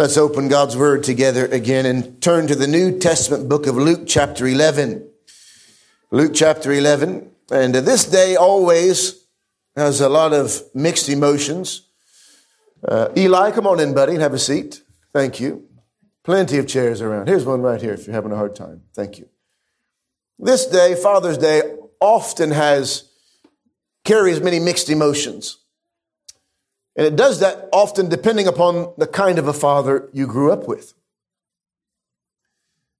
Let's 0.00 0.16
open 0.16 0.48
God's 0.48 0.78
Word 0.78 1.04
together 1.04 1.44
again 1.44 1.84
and 1.84 2.22
turn 2.22 2.46
to 2.46 2.54
the 2.54 2.66
New 2.66 2.98
Testament 2.98 3.50
book 3.50 3.66
of 3.66 3.76
Luke, 3.76 4.04
chapter 4.06 4.46
11. 4.46 5.06
Luke, 6.10 6.32
chapter 6.34 6.72
11. 6.72 7.30
And 7.52 7.74
this 7.74 8.06
day 8.06 8.34
always 8.34 9.26
has 9.76 10.00
a 10.00 10.08
lot 10.08 10.32
of 10.32 10.58
mixed 10.72 11.10
emotions. 11.10 11.82
Uh, 12.82 13.08
Eli, 13.14 13.50
come 13.50 13.66
on 13.66 13.78
in, 13.78 13.92
buddy, 13.92 14.12
and 14.12 14.22
have 14.22 14.32
a 14.32 14.38
seat. 14.38 14.82
Thank 15.12 15.38
you. 15.38 15.68
Plenty 16.24 16.56
of 16.56 16.66
chairs 16.66 17.02
around. 17.02 17.28
Here's 17.28 17.44
one 17.44 17.60
right 17.60 17.82
here 17.82 17.92
if 17.92 18.06
you're 18.06 18.14
having 18.14 18.32
a 18.32 18.36
hard 18.36 18.56
time. 18.56 18.84
Thank 18.94 19.18
you. 19.18 19.28
This 20.38 20.64
day, 20.64 20.94
Father's 20.94 21.36
Day, 21.36 21.76
often 22.00 22.52
has 22.52 23.10
carries 24.06 24.40
many 24.40 24.60
mixed 24.60 24.88
emotions. 24.88 25.58
And 26.96 27.06
it 27.06 27.16
does 27.16 27.40
that 27.40 27.68
often 27.72 28.08
depending 28.08 28.46
upon 28.46 28.92
the 28.98 29.06
kind 29.06 29.38
of 29.38 29.46
a 29.46 29.52
father 29.52 30.08
you 30.12 30.26
grew 30.26 30.52
up 30.52 30.66
with. 30.66 30.94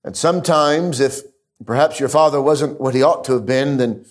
And 0.05 0.17
sometimes, 0.17 1.01
if 1.01 1.21
perhaps 1.67 2.01
your 2.01 2.09
father 2.09 2.41
wasn't 2.41 2.81
what 2.81 2.95
he 2.95 3.03
ought 3.03 3.25
to 3.25 3.33
have 3.35 3.47
been, 3.47 3.77
then 3.77 4.07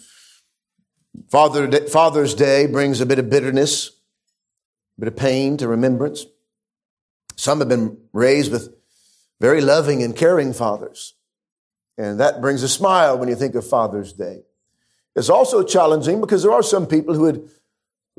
Father, 1.29 1.71
Father's 1.87 2.33
Day 2.33 2.67
brings 2.67 3.01
a 3.01 3.05
bit 3.05 3.19
of 3.19 3.29
bitterness, 3.29 3.89
a 4.97 5.01
bit 5.01 5.07
of 5.07 5.15
pain 5.15 5.57
to 5.57 5.67
remembrance. 5.67 6.25
Some 7.35 7.59
have 7.59 7.69
been 7.69 7.97
raised 8.13 8.51
with 8.51 8.73
very 9.39 9.61
loving 9.61 10.03
and 10.03 10.15
caring 10.15 10.53
fathers. 10.53 11.15
And 11.97 12.19
that 12.19 12.41
brings 12.41 12.63
a 12.63 12.69
smile 12.69 13.17
when 13.17 13.29
you 13.29 13.35
think 13.35 13.55
of 13.55 13.67
Father's 13.67 14.13
Day. 14.13 14.43
It's 15.15 15.29
also 15.29 15.63
challenging 15.63 16.21
because 16.21 16.43
there 16.43 16.53
are 16.53 16.63
some 16.63 16.85
people 16.85 17.15
who 17.15 17.23
would 17.23 17.49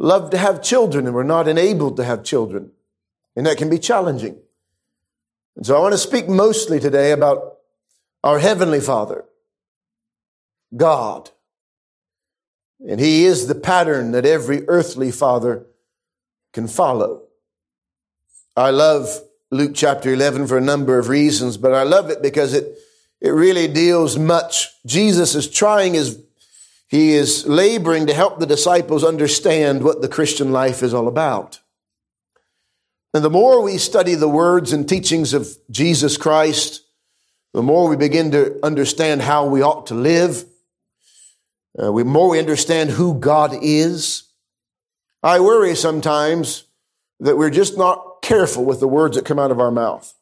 love 0.01 0.31
to 0.31 0.39
have 0.39 0.63
children 0.63 1.07
and 1.07 1.15
we're 1.15 1.23
not 1.23 1.47
enabled 1.47 1.99
to 1.99 2.05
have 2.05 2.25
children. 2.25 2.73
And 3.37 3.47
that 3.47 3.59
can 3.59 3.71
be 3.71 3.79
challenging. 3.79 4.39
And 5.57 5.65
so 5.65 5.77
I 5.77 5.81
want 5.81 5.93
to 5.93 5.99
speak 5.99 6.29
mostly 6.29 6.81
today 6.81 7.13
about 7.13 7.59
our 8.25 8.39
Heavenly 8.39 8.81
Father, 8.81 9.25
God. 10.75 11.31
And 12.87 12.99
He 12.99 13.27
is 13.27 13.47
the 13.47 13.55
pattern 13.55 14.13
that 14.13 14.25
every 14.25 14.67
earthly 14.69 15.11
father 15.11 15.67
can 16.53 16.67
follow. 16.67 17.23
I 18.57 18.71
love 18.71 19.21
Luke 19.51 19.73
chapter 19.75 20.13
11 20.13 20.47
for 20.47 20.57
a 20.57 20.63
number 20.63 20.99
of 20.99 21.09
reasons, 21.09 21.57
but 21.57 21.75
I 21.75 21.83
love 21.83 22.11
it 22.11 22.23
because 22.23 22.55
it, 22.55 22.79
it 23.21 23.31
really 23.31 23.69
deals 23.69 24.19
much. 24.19 24.69
Jesus 24.87 25.35
is 25.35 25.49
trying 25.49 25.95
his 25.95 26.23
he 26.91 27.13
is 27.13 27.47
laboring 27.47 28.09
to 28.09 28.15
help 28.15 28.41
the 28.41 28.47
disciples 28.47 29.05
understand 29.05 29.85
what 29.85 30.03
the 30.03 30.09
Christian 30.09 30.51
life 30.51 30.83
is 30.83 30.93
all 30.93 31.07
about. 31.07 31.61
And 33.15 33.25
the 33.25 33.31
more 33.31 33.63
we 33.63 33.79
study 33.79 34.17
the 34.17 34.29
words 34.29 34.73
and 34.73 34.89
teachings 34.89 35.33
of 35.33 35.49
Jesus 35.71 36.17
Christ, 36.17 36.83
the 37.55 37.63
more 37.63 37.89
we 37.89 37.97
begin 37.97 38.33
to 38.33 38.59
understand 38.65 39.23
how 39.23 39.47
we 39.47 39.63
ought 39.63 39.87
to 39.87 39.95
live. 39.95 40.45
Uh, 41.79 41.93
the 41.93 42.05
more 42.05 42.29
we 42.29 42.41
understand 42.41 42.91
who 42.91 43.15
God 43.15 43.57
is. 43.63 44.25
I 45.23 45.39
worry 45.39 45.77
sometimes 45.77 46.65
that 47.21 47.39
we're 47.39 47.51
just 47.51 47.79
not 47.79 48.21
careful 48.21 48.65
with 48.65 48.81
the 48.81 48.89
words 48.89 49.17
that 49.17 49.25
come 49.25 49.39
out 49.39 49.53
of 49.53 49.61
our 49.61 49.71
mouth. 49.71 50.13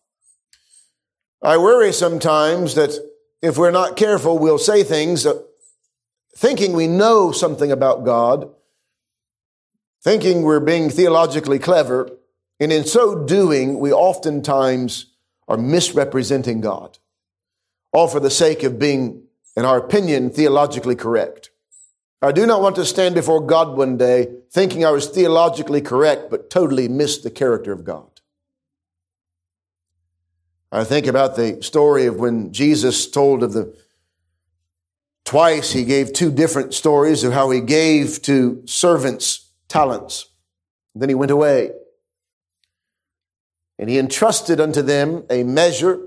I 1.43 1.57
worry 1.57 1.95
sometimes 1.95 2.75
that 2.75 2.99
if 3.41 3.57
we're 3.57 3.71
not 3.71 3.97
careful, 3.97 4.39
we'll 4.39 4.59
say 4.59 4.83
things 4.83 5.23
that 5.23 5.48
thinking 6.39 6.73
we 6.73 6.87
know 6.87 7.33
something 7.33 7.73
about 7.73 8.05
God, 8.05 8.49
thinking 10.05 10.43
we're 10.43 10.61
being 10.61 10.89
theologically 10.89 11.59
clever, 11.59 12.09
and 12.61 12.73
in 12.73 12.85
so 12.85 13.25
doing, 13.27 13.81
we 13.81 13.93
oftentimes 13.93 15.07
are 15.49 15.57
misrepresenting 15.57 16.61
God, 16.61 16.99
all 17.93 18.07
for 18.07 18.21
the 18.21 18.31
sake 18.31 18.63
of 18.63 18.79
being, 18.79 19.25
in 19.57 19.65
our 19.65 19.79
opinion, 19.79 20.31
theologically 20.31 20.95
correct. 20.95 21.51
I 22.23 22.31
do 22.31 22.47
not 22.47 22.63
want 22.63 22.77
to 22.77 22.85
stand 22.85 23.17
before 23.17 23.45
God 23.45 23.77
one 23.77 23.97
day 23.97 24.29
thinking 24.53 24.85
I 24.85 24.93
was 24.93 25.09
theologically 25.09 25.81
correct, 25.81 26.31
but 26.31 26.51
totally 26.51 26.87
missed 26.87 27.25
the 27.25 27.33
character 27.33 27.73
of 27.73 27.83
God. 27.83 28.21
I 30.71 30.85
think 30.85 31.09
about 31.09 31.35
the 31.35 31.61
story 31.65 32.07
of 32.07 32.21
when 32.21 32.53
Jesus 32.53 33.11
told 33.11 33.43
of 33.43 33.55
the 33.55 33.77
Twice 35.29 35.73
he 35.73 35.85
gave 35.85 36.15
two 36.15 36.33
different 36.33 36.73
stories 36.73 37.23
of 37.23 37.35
how 37.35 37.51
he 37.51 37.61
gave 37.61 38.23
to 38.23 38.63
servants 38.65 39.51
talents. 39.69 40.31
Then 40.95 41.11
he 41.11 41.15
went 41.15 41.31
away. 41.31 41.73
And 43.79 43.91
he 43.91 43.99
entrusted 43.99 44.59
unto 44.59 44.81
them 44.81 45.25
a 45.29 45.43
measure 45.43 46.01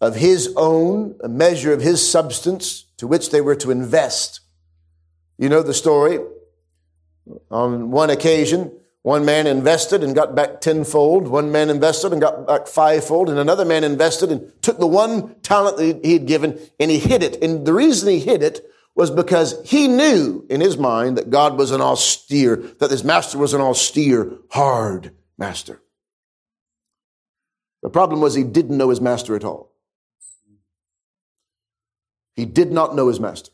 of 0.00 0.16
his 0.16 0.52
own, 0.56 1.20
a 1.22 1.28
measure 1.28 1.72
of 1.72 1.82
his 1.82 2.10
substance 2.10 2.86
to 2.96 3.06
which 3.06 3.30
they 3.30 3.40
were 3.40 3.54
to 3.54 3.70
invest. 3.70 4.40
You 5.38 5.48
know 5.48 5.62
the 5.62 5.72
story. 5.72 6.18
On 7.48 7.92
one 7.92 8.10
occasion, 8.10 8.72
one 9.02 9.24
man 9.24 9.46
invested 9.46 10.04
and 10.04 10.14
got 10.14 10.34
back 10.34 10.60
tenfold. 10.60 11.26
One 11.26 11.50
man 11.50 11.70
invested 11.70 12.12
and 12.12 12.20
got 12.20 12.46
back 12.46 12.66
fivefold. 12.66 13.30
And 13.30 13.38
another 13.38 13.64
man 13.64 13.82
invested 13.82 14.30
and 14.30 14.52
took 14.62 14.78
the 14.78 14.86
one 14.86 15.34
talent 15.40 15.78
that 15.78 16.04
he 16.04 16.12
had 16.12 16.26
given 16.26 16.58
and 16.78 16.90
he 16.90 16.98
hid 16.98 17.22
it. 17.22 17.42
And 17.42 17.66
the 17.66 17.72
reason 17.72 18.10
he 18.10 18.20
hid 18.20 18.42
it 18.42 18.60
was 18.94 19.10
because 19.10 19.58
he 19.64 19.88
knew 19.88 20.44
in 20.50 20.60
his 20.60 20.76
mind 20.76 21.16
that 21.16 21.30
God 21.30 21.56
was 21.56 21.70
an 21.70 21.80
austere, 21.80 22.56
that 22.56 22.90
his 22.90 23.02
master 23.02 23.38
was 23.38 23.54
an 23.54 23.62
austere, 23.62 24.32
hard 24.50 25.12
master. 25.38 25.80
The 27.82 27.88
problem 27.88 28.20
was 28.20 28.34
he 28.34 28.44
didn't 28.44 28.76
know 28.76 28.90
his 28.90 29.00
master 29.00 29.34
at 29.34 29.44
all. 29.44 29.72
He 32.36 32.44
did 32.44 32.70
not 32.70 32.94
know 32.94 33.08
his 33.08 33.20
master. 33.20 33.50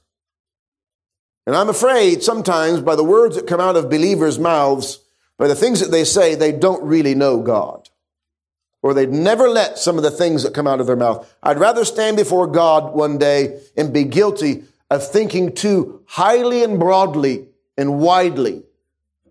And 1.47 1.55
I'm 1.55 1.69
afraid 1.69 2.25
sometimes 2.25 2.81
by 2.81 2.97
the 2.97 3.05
words 3.05 3.37
that 3.37 3.47
come 3.47 3.61
out 3.61 3.77
of 3.77 3.89
believers' 3.89 4.39
mouths, 4.39 5.01
by 5.39 5.49
the 5.49 5.55
things 5.55 5.81
that 5.81 5.91
they 5.91 6.05
say, 6.05 6.35
they 6.35 6.53
don't 6.53 6.83
really 6.83 7.15
know 7.15 7.41
God. 7.43 7.89
Or 8.83 8.95
they'd 8.95 9.13
never 9.13 9.49
let 9.49 9.79
some 9.79 9.97
of 9.97 10.03
the 10.03 10.11
things 10.11 10.43
that 10.43 10.55
come 10.55 10.67
out 10.67 10.81
of 10.81 10.87
their 10.87 10.97
mouth. 10.97 11.35
I'd 11.43 11.59
rather 11.59 11.85
stand 11.85 12.17
before 12.17 12.47
God 12.47 12.95
one 12.95 13.19
day 13.19 13.61
and 13.77 13.93
be 13.93 14.05
guilty 14.05 14.65
of 14.91 15.07
thinking 15.07 15.55
too 15.55 16.03
highly 16.07 16.63
and 16.63 16.79
broadly 16.79 17.49
and 17.77 17.99
widely 17.99 18.63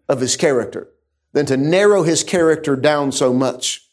of 0.09 0.19
his 0.19 0.35
character 0.35 0.89
than 1.31 1.45
to 1.45 1.57
narrow 1.57 2.03
his 2.03 2.23
character 2.23 2.75
down 2.75 3.11
so 3.11 3.33
much. 3.33 3.87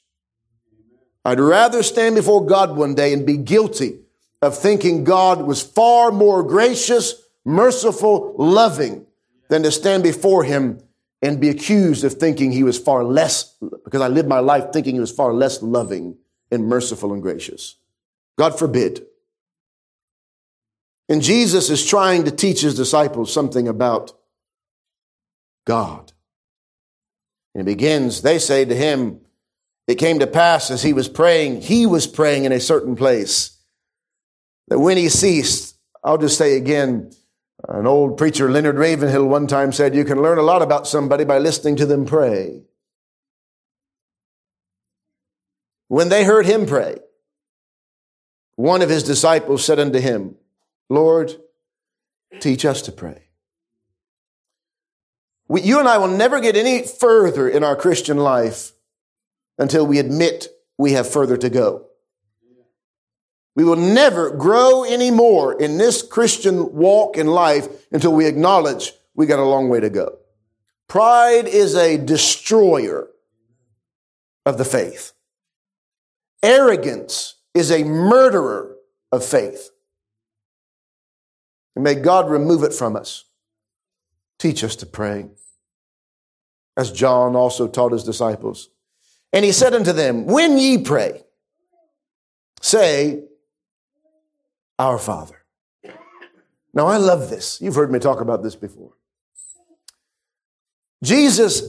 I'd 1.24 1.40
rather 1.40 1.82
stand 1.82 2.16
before 2.16 2.44
God 2.44 2.76
one 2.76 2.94
day 2.94 3.12
and 3.12 3.24
be 3.24 3.36
guilty 3.36 4.00
of 4.40 4.58
thinking 4.58 5.04
God 5.04 5.42
was 5.42 5.62
far 5.62 6.10
more 6.10 6.42
gracious, 6.42 7.14
merciful, 7.44 8.34
loving 8.36 9.06
than 9.48 9.62
to 9.62 9.70
stand 9.70 10.02
before 10.02 10.42
him 10.42 10.82
and 11.22 11.40
be 11.40 11.48
accused 11.48 12.02
of 12.02 12.14
thinking 12.14 12.50
he 12.50 12.64
was 12.64 12.78
far 12.78 13.04
less, 13.04 13.54
because 13.84 14.00
I 14.00 14.08
lived 14.08 14.28
my 14.28 14.40
life 14.40 14.72
thinking 14.72 14.94
he 14.94 15.00
was 15.00 15.12
far 15.12 15.32
less 15.32 15.62
loving 15.62 16.18
and 16.50 16.66
merciful 16.66 17.12
and 17.12 17.22
gracious. 17.22 17.76
God 18.36 18.58
forbid. 18.58 19.06
And 21.08 21.22
Jesus 21.22 21.70
is 21.70 21.86
trying 21.86 22.24
to 22.24 22.30
teach 22.30 22.60
his 22.60 22.74
disciples 22.74 23.32
something 23.32 23.68
about 23.68 24.12
God. 25.64 26.12
And 27.54 27.62
it 27.62 27.64
begins, 27.64 28.22
they 28.22 28.38
say 28.38 28.64
to 28.64 28.74
him, 28.74 29.20
it 29.86 29.96
came 29.96 30.18
to 30.20 30.26
pass 30.26 30.70
as 30.70 30.82
he 30.82 30.92
was 30.92 31.08
praying, 31.08 31.60
he 31.60 31.86
was 31.86 32.06
praying 32.06 32.46
in 32.46 32.52
a 32.52 32.60
certain 32.60 32.96
place, 32.96 33.58
that 34.68 34.78
when 34.78 34.96
he 34.96 35.08
ceased, 35.08 35.76
I'll 36.02 36.18
just 36.18 36.38
say 36.38 36.56
again, 36.56 37.12
an 37.68 37.86
old 37.86 38.16
preacher, 38.16 38.50
Leonard 38.50 38.76
Ravenhill, 38.76 39.26
one 39.26 39.46
time 39.46 39.72
said, 39.72 39.94
You 39.94 40.04
can 40.04 40.20
learn 40.20 40.38
a 40.38 40.42
lot 40.42 40.62
about 40.62 40.86
somebody 40.86 41.24
by 41.24 41.38
listening 41.38 41.76
to 41.76 41.86
them 41.86 42.04
pray. 42.04 42.62
When 45.88 46.08
they 46.08 46.25
heard 46.25 46.46
him 46.46 46.66
pray, 46.66 46.98
one 48.56 48.82
of 48.82 48.88
his 48.88 49.02
disciples 49.02 49.64
said 49.64 49.78
unto 49.78 50.00
him, 50.00 50.37
Lord, 50.88 51.37
teach 52.40 52.64
us 52.64 52.82
to 52.82 52.92
pray. 52.92 53.25
We, 55.48 55.62
you 55.62 55.78
and 55.78 55.88
I 55.88 55.98
will 55.98 56.08
never 56.08 56.40
get 56.40 56.56
any 56.56 56.82
further 56.82 57.48
in 57.48 57.62
our 57.62 57.76
Christian 57.76 58.16
life 58.16 58.72
until 59.58 59.87
we 59.87 59.98
admit 59.98 60.48
we 60.78 60.92
have 60.92 61.08
further 61.08 61.37
to 61.37 61.50
go. 61.50 61.87
We 63.54 63.64
will 63.64 63.76
never 63.76 64.31
grow 64.31 64.84
anymore 64.84 65.60
in 65.60 65.76
this 65.76 66.02
Christian 66.02 66.72
walk 66.72 67.16
in 67.16 67.26
life 67.26 67.69
until 67.93 68.14
we 68.14 68.26
acknowledge 68.26 68.93
we 69.14 69.26
got 69.26 69.38
a 69.38 69.44
long 69.44 69.69
way 69.69 69.81
to 69.81 69.90
go. 69.90 70.19
Pride 70.88 71.46
is 71.46 71.75
a 71.75 71.99
destroyer 71.99 73.08
of 74.46 74.58
the 74.58 74.64
faith. 74.64 75.12
Arrogance 76.43 77.37
is 77.54 77.70
a 77.70 77.84
murderer 77.84 78.76
of 79.10 79.25
faith. 79.25 79.70
And 81.75 81.84
may 81.84 81.94
God 81.94 82.31
remove 82.31 82.62
it 82.62 82.75
from 82.75 82.96
us. 82.96 83.25
Teach 84.38 84.64
us 84.64 84.76
to 84.76 84.87
pray. 84.87 85.28
As 86.76 86.90
John 86.90 87.37
also 87.37 87.69
taught 87.69 87.93
his 87.93 88.04
disciples. 88.04 88.70
And 89.32 89.44
he 89.44 89.52
said 89.52 89.75
unto 89.75 89.93
them, 89.93 90.26
When 90.26 90.58
ye 90.58 90.78
pray, 90.78 91.22
say, 92.60 93.25
Our 94.78 94.98
Father. 94.98 95.44
Now 96.74 96.86
I 96.86 96.96
love 96.96 97.28
this. 97.30 97.60
You've 97.60 97.74
heard 97.74 97.92
me 97.92 97.98
talk 97.98 98.20
about 98.20 98.42
this 98.42 98.56
before. 98.56 98.92
Jesus 101.04 101.62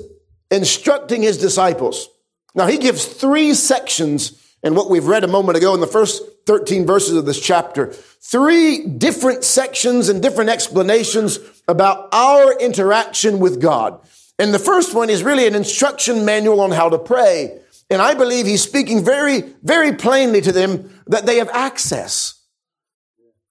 instructing 0.50 1.21
his 1.23 1.38
disciples. 1.38 2.09
Now 2.55 2.67
he 2.67 2.77
gives 2.77 3.05
three 3.05 3.53
sections 3.53 4.39
in 4.63 4.75
what 4.75 4.89
we've 4.89 5.07
read 5.07 5.23
a 5.23 5.27
moment 5.27 5.57
ago 5.57 5.73
in 5.73 5.81
the 5.81 5.88
first 5.88 6.23
13 6.45 6.85
verses 6.85 7.15
of 7.15 7.25
this 7.25 7.39
chapter. 7.39 7.88
Three 7.88 8.85
different 8.85 9.44
sections 9.44 10.09
and 10.09 10.21
different 10.21 10.49
explanations 10.49 11.39
about 11.67 12.09
our 12.13 12.57
interaction 12.59 13.39
with 13.39 13.61
God. 13.61 13.99
And 14.39 14.53
the 14.53 14.59
first 14.59 14.94
one 14.94 15.09
is 15.09 15.23
really 15.23 15.47
an 15.47 15.56
instruction 15.56 16.25
manual 16.25 16.61
on 16.61 16.71
how 16.71 16.89
to 16.89 16.97
pray. 16.97 17.59
And 17.89 18.01
I 18.01 18.13
believe 18.13 18.45
he's 18.45 18.63
speaking 18.63 19.03
very, 19.03 19.41
very 19.61 19.94
plainly 19.94 20.41
to 20.41 20.51
them 20.51 20.89
that 21.07 21.25
they 21.25 21.38
have 21.38 21.49
access. 21.49 22.41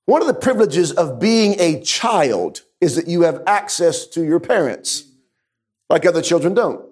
One 0.06 0.20
of 0.20 0.26
the 0.26 0.34
privileges 0.34 0.92
of 0.92 1.20
being 1.20 1.56
a 1.60 1.80
child 1.80 2.62
is 2.80 2.96
that 2.96 3.06
you 3.06 3.22
have 3.22 3.42
access 3.46 4.06
to 4.08 4.24
your 4.24 4.40
parents, 4.40 5.04
like 5.88 6.04
other 6.04 6.22
children 6.22 6.54
don't. 6.54 6.84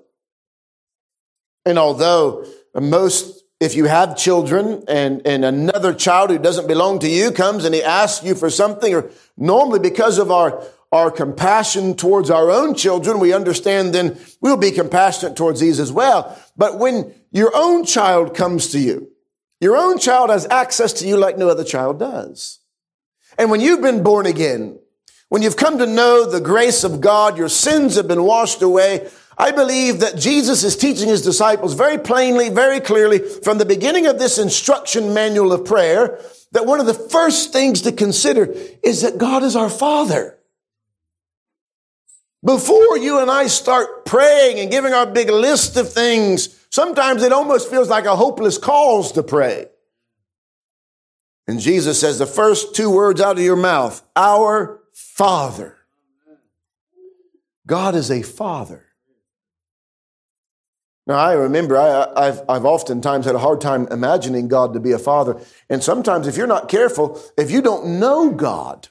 And 1.67 1.79
although 1.79 2.47
most, 2.75 3.45
if 3.59 3.75
you 3.75 3.87
have 3.87 4.17
children 4.17 4.85
and, 4.87 5.27
and 5.27 5.45
another 5.45 5.93
child 5.93 6.31
who 6.31 6.39
doesn't 6.39 6.69
belong 6.69 7.01
to 7.01 7.09
you 7.09 7.33
comes 7.33 7.65
and 7.65 7.75
he 7.75 7.83
asks 7.83 8.25
you 8.25 8.35
for 8.35 8.49
something, 8.49 8.95
or 8.95 9.11
normally 9.37 9.81
because 9.81 10.19
of 10.19 10.31
our, 10.31 10.63
our 10.93 11.11
compassion 11.11 11.97
towards 11.97 12.31
our 12.31 12.49
own 12.51 12.77
children, 12.77 13.19
we 13.19 13.33
understand 13.33 13.93
then 13.93 14.17
we'll 14.41 14.57
be 14.57 14.71
compassionate 14.71 15.37
towards 15.37 15.59
these 15.59 15.81
as 15.81 15.91
well. 15.91 16.39
But 16.57 16.79
when 16.79 17.13
your 17.33 17.51
own 17.55 17.85
child 17.85 18.37
comes 18.37 18.69
to 18.69 18.79
you, 18.79 19.11
your 19.61 19.77
own 19.77 19.99
child 19.99 20.31
has 20.31 20.47
access 20.47 20.93
to 20.95 21.07
you 21.09 21.17
like 21.17 21.37
no 21.37 21.49
other 21.49 21.65
child 21.65 21.99
does. 21.99 22.60
And 23.41 23.51
when 23.51 23.63
you've 23.63 23.81
been 23.81 24.03
born 24.03 24.27
again, 24.27 24.79
when 25.31 25.41
you've 25.41 25.57
come 25.57 25.79
to 25.79 25.87
know 25.87 26.27
the 26.27 26.43
grace 26.43 26.85
of 26.85 27.01
God, 27.01 27.39
your 27.39 27.49
sins 27.49 27.97
have 27.97 28.07
been 28.07 28.25
washed 28.25 28.61
away. 28.61 29.09
I 29.39 29.51
believe 29.51 30.01
that 30.01 30.19
Jesus 30.19 30.63
is 30.63 30.77
teaching 30.77 31.09
his 31.09 31.23
disciples 31.23 31.73
very 31.73 31.97
plainly, 31.97 32.51
very 32.51 32.81
clearly 32.81 33.19
from 33.19 33.57
the 33.57 33.65
beginning 33.65 34.07
of 34.07 34.19
this 34.19 34.37
instruction 34.37 35.15
manual 35.15 35.55
of 35.55 35.65
prayer 35.65 36.21
that 36.53 36.67
one 36.67 36.81
of 36.81 36.87
the 36.87 36.93
first 36.93 37.51
things 37.51 37.81
to 37.81 37.93
consider 37.93 38.55
is 38.83 39.01
that 39.01 39.17
God 39.17 39.43
is 39.43 39.57
our 39.57 39.71
Father. 39.71 40.39
Before 42.45 42.99
you 42.99 43.21
and 43.21 43.31
I 43.31 43.47
start 43.47 44.05
praying 44.05 44.59
and 44.59 44.71
giving 44.71 44.93
our 44.93 45.07
big 45.07 45.31
list 45.31 45.79
of 45.79 45.91
things, 45.91 46.63
sometimes 46.69 47.23
it 47.23 47.33
almost 47.33 47.71
feels 47.71 47.89
like 47.89 48.05
a 48.05 48.17
hopeless 48.17 48.59
cause 48.59 49.13
to 49.13 49.23
pray. 49.23 49.69
And 51.51 51.59
Jesus 51.59 51.99
says 51.99 52.21
the 52.21 52.27
first 52.27 52.77
two 52.77 52.89
words 52.89 53.21
out 53.21 53.37
of 53.37 53.43
your 53.43 53.57
mouth, 53.57 54.07
our 54.15 54.81
Father. 54.93 55.79
God 57.67 57.97
is 57.97 58.09
a 58.09 58.23
Father. 58.23 58.87
Now, 61.09 61.17
I 61.17 61.33
remember 61.33 61.77
I, 61.77 62.27
have 62.27 62.45
I've 62.49 62.65
oftentimes 62.65 63.27
had 63.27 63.35
a 63.35 63.41
hard 63.41 63.61
time 63.61 63.89
imagining 63.91 64.47
God 64.47 64.75
to 64.75 64.79
be 64.81 64.93
a 64.93 64.99
father. 64.99 65.41
And 65.69 65.83
sometimes, 65.83 66.29
if 66.29 66.37
you're 66.37 66.47
not 66.47 66.69
careful, 66.69 67.21
if 67.37 67.51
you 67.51 67.63
don't 67.63 67.99
know 67.99 68.31
God, 68.31 68.87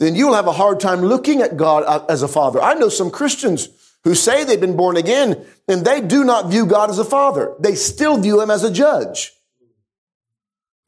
then 0.00 0.16
you'll 0.16 0.34
have 0.34 0.48
a 0.48 0.52
hard 0.52 0.80
time 0.80 1.02
looking 1.02 1.40
at 1.40 1.56
God 1.56 2.04
as 2.10 2.22
a 2.22 2.28
father. 2.28 2.60
I 2.60 2.74
know 2.74 2.88
some 2.88 3.12
Christians 3.12 3.68
who 4.02 4.16
say 4.16 4.42
they've 4.42 4.60
been 4.60 4.76
born 4.76 4.96
again 4.96 5.46
and 5.68 5.84
they 5.84 6.00
do 6.00 6.24
not 6.24 6.50
view 6.50 6.66
God 6.66 6.90
as 6.90 6.98
a 6.98 7.04
father. 7.04 7.54
They 7.60 7.76
still 7.76 8.18
view 8.18 8.40
him 8.40 8.50
as 8.50 8.64
a 8.64 8.72
judge. 8.72 9.34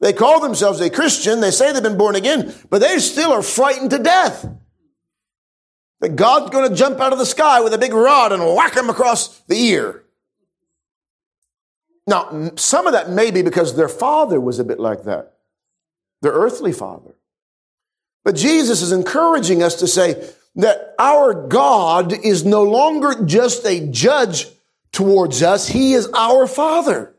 They 0.01 0.13
call 0.13 0.39
themselves 0.39 0.81
a 0.81 0.89
Christian. 0.89 1.39
They 1.39 1.51
say 1.51 1.71
they've 1.71 1.81
been 1.81 1.97
born 1.97 2.15
again, 2.15 2.53
but 2.69 2.81
they 2.81 2.97
still 2.99 3.31
are 3.31 3.43
frightened 3.43 3.91
to 3.91 3.99
death. 3.99 4.49
That 6.01 6.15
God's 6.15 6.49
going 6.49 6.67
to 6.67 6.75
jump 6.75 6.99
out 6.99 7.13
of 7.13 7.19
the 7.19 7.25
sky 7.25 7.61
with 7.61 7.73
a 7.73 7.77
big 7.77 7.93
rod 7.93 8.31
and 8.31 8.43
whack 8.55 8.73
them 8.73 8.89
across 8.89 9.39
the 9.41 9.55
ear. 9.55 10.03
Now, 12.07 12.51
some 12.55 12.87
of 12.87 12.93
that 12.93 13.11
may 13.11 13.29
be 13.29 13.43
because 13.43 13.75
their 13.75 13.87
father 13.87 14.41
was 14.41 14.57
a 14.57 14.63
bit 14.63 14.79
like 14.79 15.03
that, 15.03 15.33
their 16.23 16.33
earthly 16.33 16.73
father. 16.73 17.13
But 18.23 18.35
Jesus 18.35 18.81
is 18.81 18.91
encouraging 18.91 19.61
us 19.61 19.75
to 19.75 19.87
say 19.87 20.31
that 20.55 20.95
our 20.97 21.47
God 21.47 22.11
is 22.11 22.43
no 22.43 22.63
longer 22.63 23.23
just 23.23 23.65
a 23.65 23.87
judge 23.87 24.47
towards 24.91 25.43
us, 25.43 25.67
He 25.67 25.93
is 25.93 26.09
our 26.13 26.47
Father. 26.47 27.15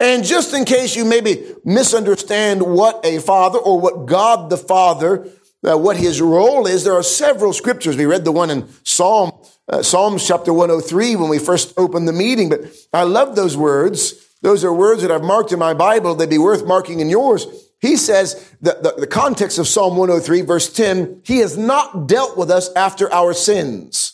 And 0.00 0.24
just 0.24 0.52
in 0.52 0.64
case 0.64 0.96
you 0.96 1.04
maybe 1.04 1.54
misunderstand 1.64 2.62
what 2.62 3.04
a 3.04 3.20
father 3.20 3.58
or 3.58 3.80
what 3.80 4.06
God 4.06 4.50
the 4.50 4.56
Father, 4.56 5.28
uh, 5.64 5.78
what 5.78 5.96
his 5.96 6.20
role 6.20 6.66
is, 6.66 6.84
there 6.84 6.94
are 6.94 7.02
several 7.02 7.52
scriptures. 7.52 7.96
We 7.96 8.04
read 8.04 8.24
the 8.24 8.32
one 8.32 8.50
in 8.50 8.68
Psalm, 8.82 9.32
uh, 9.68 9.82
Psalms 9.82 10.26
chapter 10.26 10.52
103 10.52 11.16
when 11.16 11.28
we 11.28 11.38
first 11.38 11.74
opened 11.76 12.08
the 12.08 12.12
meeting, 12.12 12.48
but 12.48 12.62
I 12.92 13.04
love 13.04 13.36
those 13.36 13.56
words. 13.56 14.14
Those 14.42 14.64
are 14.64 14.74
words 14.74 15.02
that 15.02 15.10
I've 15.10 15.22
marked 15.22 15.52
in 15.52 15.58
my 15.58 15.74
Bible. 15.74 16.14
They'd 16.14 16.28
be 16.28 16.38
worth 16.38 16.66
marking 16.66 17.00
in 17.00 17.08
yours. 17.08 17.46
He 17.80 17.96
says 17.96 18.52
that 18.62 18.82
the, 18.82 18.94
the 18.98 19.06
context 19.06 19.58
of 19.58 19.68
Psalm 19.68 19.96
103 19.96 20.40
verse 20.42 20.72
10, 20.72 21.22
he 21.24 21.38
has 21.38 21.56
not 21.56 22.08
dealt 22.08 22.36
with 22.36 22.50
us 22.50 22.72
after 22.74 23.12
our 23.12 23.32
sins 23.32 24.13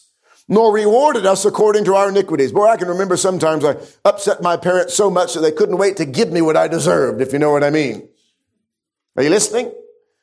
nor 0.50 0.74
rewarded 0.74 1.24
us 1.24 1.44
according 1.44 1.84
to 1.84 1.94
our 1.94 2.08
iniquities. 2.08 2.50
Boy, 2.50 2.66
I 2.66 2.76
can 2.76 2.88
remember 2.88 3.16
sometimes 3.16 3.64
I 3.64 3.76
upset 4.04 4.42
my 4.42 4.56
parents 4.56 4.94
so 4.94 5.08
much 5.08 5.32
that 5.32 5.40
they 5.40 5.52
couldn't 5.52 5.78
wait 5.78 5.96
to 5.98 6.04
give 6.04 6.32
me 6.32 6.42
what 6.42 6.56
I 6.56 6.66
deserved, 6.66 7.22
if 7.22 7.32
you 7.32 7.38
know 7.38 7.52
what 7.52 7.62
I 7.62 7.70
mean. 7.70 8.08
Are 9.16 9.22
you 9.22 9.30
listening? 9.30 9.72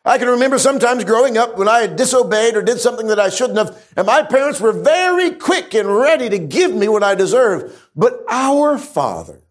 I 0.04 0.18
can 0.18 0.28
remember 0.28 0.60
sometimes 0.60 1.06
growing 1.06 1.38
up 1.38 1.58
when 1.58 1.70
I 1.70 1.80
had 1.80 1.96
disobeyed 1.96 2.58
or 2.58 2.62
did 2.62 2.80
something 2.80 3.08
that 3.08 3.20
I 3.20 3.30
shouldn't 3.30 3.58
have, 3.58 3.92
and 3.96 4.06
my 4.06 4.22
parents 4.22 4.60
were 4.60 4.74
very 4.74 5.32
quick 5.32 5.74
and 5.74 5.88
ready 5.88 6.30
to 6.30 6.38
give 6.38 6.74
me 6.74 6.90
what 6.90 7.04
I 7.04 7.16
deserved. 7.16 7.74
But 7.96 8.24
our 8.28 8.78
Father, 8.78 9.42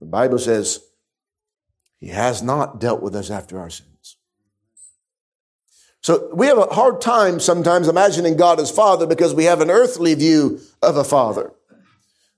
the 0.00 0.06
Bible 0.06 0.38
says, 0.40 0.80
He 2.00 2.08
has 2.08 2.42
not 2.42 2.80
dealt 2.80 3.02
with 3.02 3.14
us 3.14 3.30
after 3.30 3.60
our 3.60 3.70
sin. 3.70 3.89
So 6.02 6.30
we 6.34 6.46
have 6.46 6.58
a 6.58 6.74
hard 6.74 7.00
time 7.00 7.40
sometimes 7.40 7.88
imagining 7.88 8.36
God 8.36 8.58
as 8.58 8.70
Father 8.70 9.06
because 9.06 9.34
we 9.34 9.44
have 9.44 9.60
an 9.60 9.70
earthly 9.70 10.14
view 10.14 10.60
of 10.82 10.96
a 10.96 11.04
Father. 11.04 11.52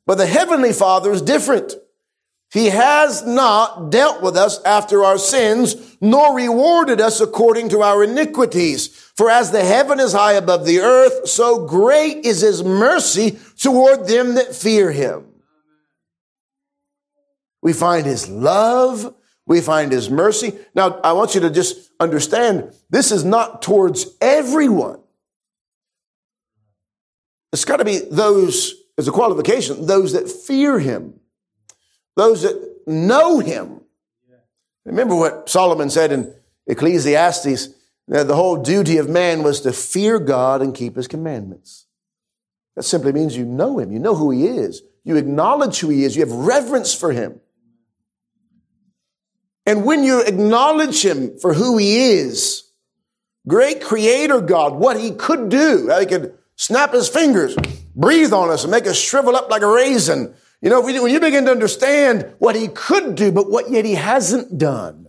But 0.05 0.19
the 0.19 0.27
Heavenly 0.27 0.73
Father 0.73 1.13
is 1.13 1.23
different. 1.23 1.75
He 2.53 2.67
has 2.67 3.25
not 3.25 3.91
dealt 3.91 4.21
with 4.21 4.37
us 4.37 4.63
after 4.65 5.05
our 5.05 5.17
sins, 5.17 5.97
nor 6.03 6.37
rewarded 6.37 7.01
us 7.01 7.21
according 7.21 7.71
to 7.71 7.83
our 7.83 8.05
iniquities. 8.05 8.89
For 9.17 9.31
as 9.31 9.53
the 9.53 9.65
heaven 9.65 10.01
is 10.01 10.13
high 10.13 10.35
above 10.35 10.67
the 10.67 10.81
earth, 10.81 11.29
so 11.29 11.67
great 11.67 12.27
is 12.27 12.43
his 12.43 12.63
mercy 12.63 13.39
toward 13.57 14.07
them 14.07 14.35
that 14.35 14.55
fear 14.55 14.91
him. 14.91 15.25
We 17.63 17.73
find 17.73 18.05
his 18.05 18.29
love 18.29 19.15
we 19.47 19.61
find 19.61 19.93
his 19.93 20.09
mercy. 20.09 20.55
Now, 20.75 21.01
I 21.03 21.13
want 21.13 21.35
you 21.35 21.41
to 21.43 21.51
just 21.51 21.91
understand 21.99 22.73
this 22.91 23.11
is 23.11 23.25
not 23.25 23.63
towards 23.63 24.07
everyone. 24.21 25.01
It's 27.53 27.65
got 27.65 27.77
to 27.79 27.85
be 27.85 27.99
those, 27.99 28.75
as 28.97 29.09
a 29.09 29.13
qualification, 29.13 29.87
those 29.87 30.13
that 30.13 30.31
fear 30.31 30.79
him, 30.79 31.21
those 32.17 32.43
that 32.43 32.83
know 32.87 33.41
him. 33.41 33.81
Remember 34.85 35.15
what 35.15 35.49
Solomon 35.49 35.91
said 35.91 36.13
in 36.13 36.35
Ecclesiastes 36.67 37.69
that 38.09 38.27
the 38.27 38.35
whole 38.35 38.57
duty 38.57 38.97
of 38.97 39.09
man 39.09 39.43
was 39.43 39.61
to 39.61 39.73
fear 39.73 40.19
God 40.19 40.61
and 40.61 40.75
keep 40.75 40.97
his 40.97 41.07
commandments. 41.07 41.87
That 42.75 42.83
simply 42.85 43.13
means 43.13 43.37
you 43.37 43.45
know 43.45 43.79
him, 43.79 43.93
you 43.93 43.99
know 43.99 44.15
who 44.15 44.31
he 44.31 44.47
is, 44.47 44.83
you 45.05 45.17
acknowledge 45.17 45.79
who 45.79 45.91
he 45.91 46.05
is, 46.05 46.17
you 46.17 46.25
have 46.25 46.33
reverence 46.33 46.95
for 46.95 47.13
him. 47.13 47.41
And 49.65 49.85
when 49.85 50.03
you 50.03 50.21
acknowledge 50.21 51.05
him 51.05 51.39
for 51.39 51.55
who 51.55 51.79
he 51.79 52.13
is, 52.15 52.65
great 53.47 53.83
creator 53.83 54.41
God, 54.41 54.75
what 54.75 54.99
he 54.99 55.13
could 55.13 55.49
do, 55.49 55.89
how 55.89 56.01
he 56.01 56.07
could 56.07 56.37
snap 56.57 56.93
his 56.93 57.09
fingers, 57.09 57.57
breathe 57.95 58.33
on 58.33 58.51
us 58.51 58.65
and 58.65 58.71
make 58.71 58.87
us 58.87 58.99
shrivel 58.99 59.37
up 59.37 59.51
like 59.51 59.63
a 59.63 59.67
raisin. 59.67 60.35
You 60.61 60.71
know, 60.71 60.81
when 60.81 61.13
you 61.13 61.21
begin 61.21 61.45
to 61.47 61.51
understand 61.51 62.35
what 62.39 62.55
he 62.55 62.69
could 62.69 63.15
do, 63.15 63.33
but 63.33 63.51
what 63.51 63.71
yet 63.71 63.85
he 63.85 63.95
hasn't 63.95 64.59
done. 64.59 65.09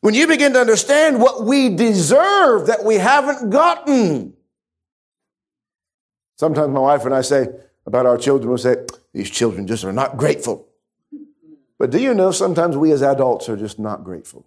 When 0.00 0.14
you 0.14 0.28
begin 0.28 0.52
to 0.52 0.60
understand 0.60 1.20
what 1.20 1.44
we 1.44 1.74
deserve 1.74 2.68
that 2.68 2.84
we 2.84 2.96
haven't 2.96 3.50
gotten. 3.50 4.34
Sometimes 6.36 6.72
my 6.72 6.78
wife 6.78 7.04
and 7.04 7.12
I 7.12 7.22
say 7.22 7.48
about 7.84 8.06
our 8.06 8.16
children, 8.16 8.48
we'll 8.48 8.58
say, 8.58 8.76
these 9.12 9.28
children 9.30 9.66
just 9.66 9.84
are 9.84 9.92
not 9.92 10.16
grateful. 10.16 10.67
But 11.78 11.90
do 11.90 12.00
you 12.00 12.12
know 12.12 12.32
sometimes 12.32 12.76
we 12.76 12.90
as 12.92 13.02
adults 13.02 13.48
are 13.48 13.56
just 13.56 13.78
not 13.78 14.02
grateful? 14.02 14.44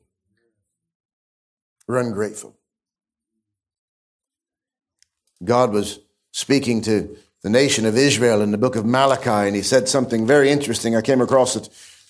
We're 1.88 2.00
ungrateful. 2.00 2.56
God 5.44 5.72
was 5.72 6.00
speaking 6.32 6.82
to 6.84 7.18
the 7.42 7.50
nation 7.50 7.86
of 7.86 7.98
Israel 7.98 8.42
in 8.42 8.52
the 8.52 8.58
book 8.58 8.76
of 8.76 8.86
Malachi, 8.86 9.48
and 9.48 9.56
he 9.56 9.64
said 9.64 9.90
something 9.90 10.28
very 10.28 10.52
interesting. 10.52 10.96
I 10.96 11.02
came 11.02 11.22
across 11.22 11.56
it 11.56 11.70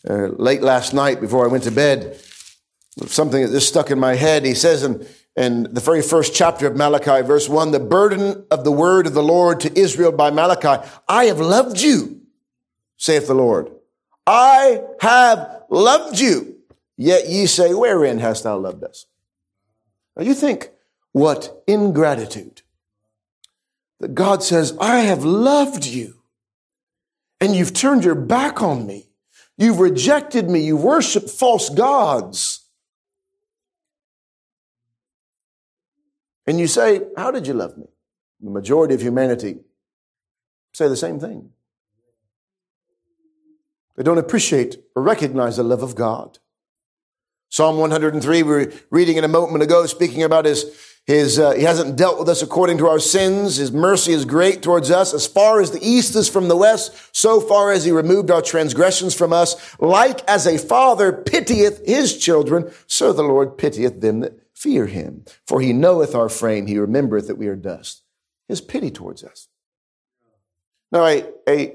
uh, 0.10 0.28
late 0.28 0.62
last 0.62 0.94
night 0.94 1.22
before 1.22 1.46
I 1.46 1.48
went 1.48 1.63
to 1.63 1.72
bed. 1.72 2.20
Something 3.08 3.44
that 3.44 3.51
just 3.51 3.70
stuck 3.70 3.90
in 3.90 4.00
my 4.00 4.16
head. 4.16 4.44
He 4.44 4.54
says 4.54 4.84
in, 4.84 5.08
in 5.38 5.63
the 5.63 5.80
very 5.80 6.01
first 6.01 6.36
chapter 6.36 6.68
of 6.68 6.75
Malachi, 6.75 7.25
verse 7.25 7.48
1, 7.48 7.72
the 7.72 7.80
burden 7.80 8.46
of 8.51 8.66
the 8.66 8.72
word 8.72 9.08
of 9.08 9.13
the 9.13 9.24
Lord 9.24 9.62
to 9.62 9.80
Israel 9.80 10.12
by 10.12 10.30
Malachi, 10.30 10.86
I 11.08 11.25
have 11.25 11.40
loved 11.40 11.80
you, 11.80 12.22
saith 12.98 13.28
the 13.28 13.34
Lord. 13.34 13.72
I 14.25 14.82
have 15.01 15.63
loved 15.70 16.20
you. 16.20 16.58
Yet 16.98 17.28
ye 17.28 17.46
say, 17.48 17.74
wherein 17.74 18.20
hast 18.20 18.44
thou 18.44 18.58
loved 18.58 18.84
us? 18.84 19.06
Now 20.16 20.24
you 20.24 20.34
think 20.34 20.70
what 21.12 21.63
ingratitude 21.68 22.62
that 24.00 24.16
God 24.16 24.44
says, 24.44 24.78
I 24.80 25.00
have 25.00 25.24
loved 25.24 25.86
you 25.86 26.22
and 27.40 27.56
you've 27.56 27.74
turned 27.74 28.04
your 28.04 28.16
back 28.16 28.62
on 28.62 28.86
me. 28.86 29.10
You've 29.58 29.80
rejected 29.80 30.50
me. 30.50 30.60
You 30.62 30.78
worship 30.78 31.30
false 31.30 31.70
gods. 31.70 32.66
And 36.48 36.60
you 36.60 36.68
say, 36.68 37.01
How 37.18 37.32
did 37.32 37.48
you 37.48 37.54
love 37.54 37.78
me? 37.78 37.88
The 38.42 38.50
majority 38.50 38.94
of 38.94 39.01
humanity 39.01 39.60
say 40.74 40.88
the 40.88 40.96
same 40.96 41.20
thing. 41.20 41.51
They 43.95 44.03
don't 44.03 44.17
appreciate 44.17 44.77
or 44.95 45.03
recognize 45.03 45.57
the 45.57 45.63
love 45.63 45.83
of 45.83 45.95
God. 45.95 46.39
Psalm 47.50 47.77
103, 47.77 48.43
we 48.43 48.50
were 48.50 48.71
reading 48.89 49.17
in 49.17 49.25
a 49.25 49.27
moment 49.27 49.62
ago, 49.62 49.86
speaking 49.86 50.24
about 50.24 50.45
his 50.45 50.74
his, 51.05 51.39
uh, 51.39 51.51
he 51.51 51.63
hasn't 51.63 51.95
dealt 51.95 52.19
with 52.19 52.29
us 52.29 52.43
according 52.43 52.77
to 52.77 52.88
our 52.88 53.00
sins. 53.00 53.57
His 53.57 53.71
mercy 53.71 54.13
is 54.13 54.24
great 54.24 54.62
towards 54.62 54.91
us. 54.91 55.13
As 55.13 55.25
far 55.25 55.60
as 55.60 55.71
the 55.71 55.83
east 55.83 56.15
is 56.15 56.29
from 56.29 56.48
the 56.48 56.55
west, 56.55 56.95
so 57.12 57.41
far 57.41 57.71
as 57.71 57.83
he 57.83 57.91
removed 57.91 58.29
our 58.29 58.41
transgressions 58.41 59.15
from 59.15 59.33
us. 59.33 59.75
Like 59.79 60.24
as 60.29 60.45
a 60.45 60.60
father 60.60 61.12
pitieth 61.12 61.86
his 61.86 62.17
children, 62.17 62.71
so 62.86 63.12
the 63.12 63.24
Lord 63.24 63.57
pitieth 63.57 64.01
them 64.01 64.19
that 64.19 64.39
fear 64.53 64.86
him. 64.86 65.25
For 65.48 65.60
he 65.60 65.74
knoweth 65.74 66.13
our 66.13 66.29
frame. 66.29 66.67
He 66.67 66.77
remembereth 66.77 67.27
that 67.27 67.38
we 67.38 67.48
are 67.48 67.55
dust. 67.55 68.03
His 68.48 68.62
pity 68.62 68.91
towards 68.91 69.24
us. 69.24 69.48
Now, 70.91 71.05
a, 71.05 71.25
a, 71.50 71.74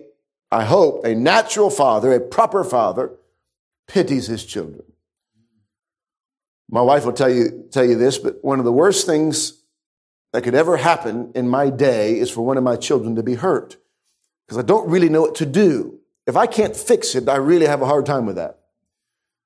I 0.56 0.64
hope 0.64 1.04
a 1.04 1.14
natural 1.14 1.68
father, 1.68 2.14
a 2.14 2.18
proper 2.20 2.64
father, 2.64 3.10
pities 3.86 4.26
his 4.26 4.42
children. 4.42 4.84
My 6.70 6.80
wife 6.80 7.04
will 7.04 7.12
tell 7.12 7.28
you, 7.28 7.66
tell 7.70 7.84
you 7.84 7.96
this, 7.96 8.16
but 8.16 8.42
one 8.42 8.58
of 8.58 8.64
the 8.64 8.72
worst 8.72 9.04
things 9.04 9.62
that 10.32 10.44
could 10.44 10.54
ever 10.54 10.78
happen 10.78 11.32
in 11.34 11.46
my 11.46 11.68
day 11.68 12.18
is 12.18 12.30
for 12.30 12.40
one 12.40 12.56
of 12.56 12.64
my 12.64 12.76
children 12.76 13.16
to 13.16 13.22
be 13.22 13.34
hurt. 13.34 13.76
Because 14.46 14.56
I 14.56 14.62
don't 14.62 14.88
really 14.88 15.10
know 15.10 15.20
what 15.20 15.34
to 15.34 15.44
do. 15.44 15.98
If 16.26 16.38
I 16.38 16.46
can't 16.46 16.74
fix 16.74 17.14
it, 17.14 17.28
I 17.28 17.36
really 17.36 17.66
have 17.66 17.82
a 17.82 17.86
hard 17.86 18.06
time 18.06 18.24
with 18.24 18.36
that. 18.36 18.60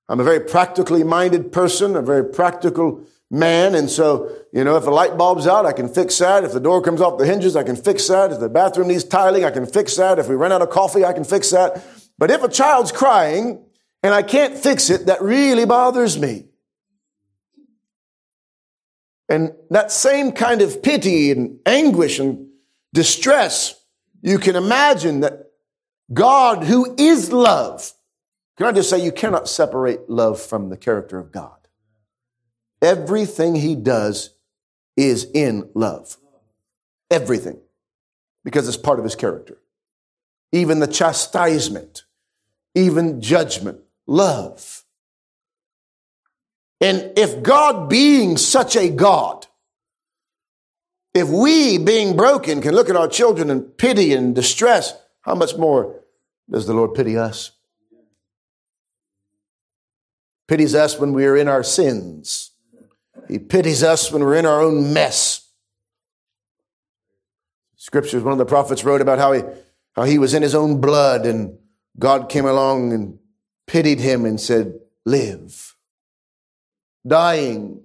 I'm 0.08 0.20
a 0.20 0.24
very 0.24 0.38
practically 0.38 1.02
minded 1.02 1.50
person, 1.50 1.96
a 1.96 2.02
very 2.02 2.24
practical 2.24 3.04
man. 3.30 3.74
And 3.74 3.88
so, 3.88 4.36
you 4.52 4.64
know, 4.64 4.76
if 4.76 4.84
the 4.84 4.90
light 4.90 5.16
bulb's 5.16 5.46
out, 5.46 5.64
I 5.66 5.72
can 5.72 5.88
fix 5.88 6.18
that. 6.18 6.44
If 6.44 6.52
the 6.52 6.60
door 6.60 6.82
comes 6.82 7.00
off 7.00 7.18
the 7.18 7.26
hinges, 7.26 7.56
I 7.56 7.62
can 7.62 7.76
fix 7.76 8.08
that. 8.08 8.32
If 8.32 8.40
the 8.40 8.48
bathroom 8.48 8.88
needs 8.88 9.04
tiling, 9.04 9.44
I 9.44 9.50
can 9.50 9.66
fix 9.66 9.96
that. 9.96 10.18
If 10.18 10.28
we 10.28 10.34
run 10.34 10.52
out 10.52 10.62
of 10.62 10.70
coffee, 10.70 11.04
I 11.04 11.12
can 11.12 11.24
fix 11.24 11.50
that. 11.50 11.84
But 12.18 12.30
if 12.30 12.42
a 12.42 12.48
child's 12.48 12.92
crying 12.92 13.64
and 14.02 14.12
I 14.12 14.22
can't 14.22 14.58
fix 14.58 14.90
it, 14.90 15.06
that 15.06 15.22
really 15.22 15.64
bothers 15.64 16.18
me. 16.18 16.46
And 19.28 19.52
that 19.70 19.92
same 19.92 20.32
kind 20.32 20.60
of 20.60 20.82
pity 20.82 21.30
and 21.30 21.60
anguish 21.64 22.18
and 22.18 22.48
distress, 22.92 23.80
you 24.22 24.38
can 24.38 24.56
imagine 24.56 25.20
that 25.20 25.46
God, 26.12 26.64
who 26.64 26.96
is 26.98 27.32
love, 27.32 27.92
can 28.58 28.66
I 28.66 28.72
just 28.72 28.90
say 28.90 29.02
you 29.02 29.12
cannot 29.12 29.48
separate 29.48 30.10
love 30.10 30.40
from 30.40 30.68
the 30.68 30.76
character 30.76 31.16
of 31.16 31.30
God? 31.30 31.59
Everything 32.82 33.54
he 33.54 33.74
does 33.74 34.30
is 34.96 35.26
in 35.34 35.68
love. 35.74 36.16
Everything. 37.10 37.58
Because 38.44 38.68
it's 38.68 38.76
part 38.76 38.98
of 38.98 39.04
his 39.04 39.14
character. 39.14 39.58
Even 40.52 40.80
the 40.80 40.86
chastisement, 40.86 42.04
even 42.74 43.20
judgment, 43.20 43.80
love. 44.06 44.84
And 46.80 47.12
if 47.18 47.42
God 47.42 47.88
being 47.88 48.36
such 48.36 48.74
a 48.76 48.88
God, 48.88 49.46
if 51.12 51.28
we 51.28 51.78
being 51.78 52.16
broken 52.16 52.62
can 52.62 52.74
look 52.74 52.88
at 52.88 52.96
our 52.96 53.08
children 53.08 53.50
in 53.50 53.62
pity 53.62 54.14
and 54.14 54.34
distress, 54.34 54.94
how 55.22 55.34
much 55.34 55.56
more 55.56 56.00
does 56.48 56.66
the 56.66 56.74
Lord 56.74 56.94
pity 56.94 57.16
us? 57.18 57.52
Pities 60.48 60.74
us 60.74 60.98
when 60.98 61.12
we 61.12 61.26
are 61.26 61.36
in 61.36 61.46
our 61.46 61.62
sins. 61.62 62.49
He 63.30 63.38
pities 63.38 63.84
us 63.84 64.10
when 64.10 64.24
we're 64.24 64.34
in 64.34 64.46
our 64.46 64.60
own 64.60 64.92
mess. 64.92 65.48
Scriptures, 67.76 68.24
one 68.24 68.32
of 68.32 68.38
the 68.38 68.44
prophets 68.44 68.84
wrote 68.84 69.00
about 69.00 69.18
how 69.18 69.32
he, 69.32 69.42
how 69.94 70.02
he 70.02 70.18
was 70.18 70.34
in 70.34 70.42
his 70.42 70.54
own 70.54 70.80
blood 70.80 71.24
and 71.26 71.56
God 71.98 72.28
came 72.28 72.44
along 72.44 72.92
and 72.92 73.18
pitied 73.66 74.00
him 74.00 74.24
and 74.24 74.40
said, 74.40 74.80
live 75.06 75.76
dying 77.06 77.82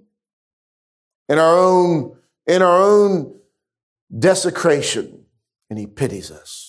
in 1.28 1.38
our 1.38 1.56
own, 1.56 2.16
in 2.46 2.62
our 2.62 2.82
own 2.82 3.38
desecration, 4.16 5.24
and 5.70 5.78
he 5.78 5.86
pities 5.86 6.30
us. 6.30 6.65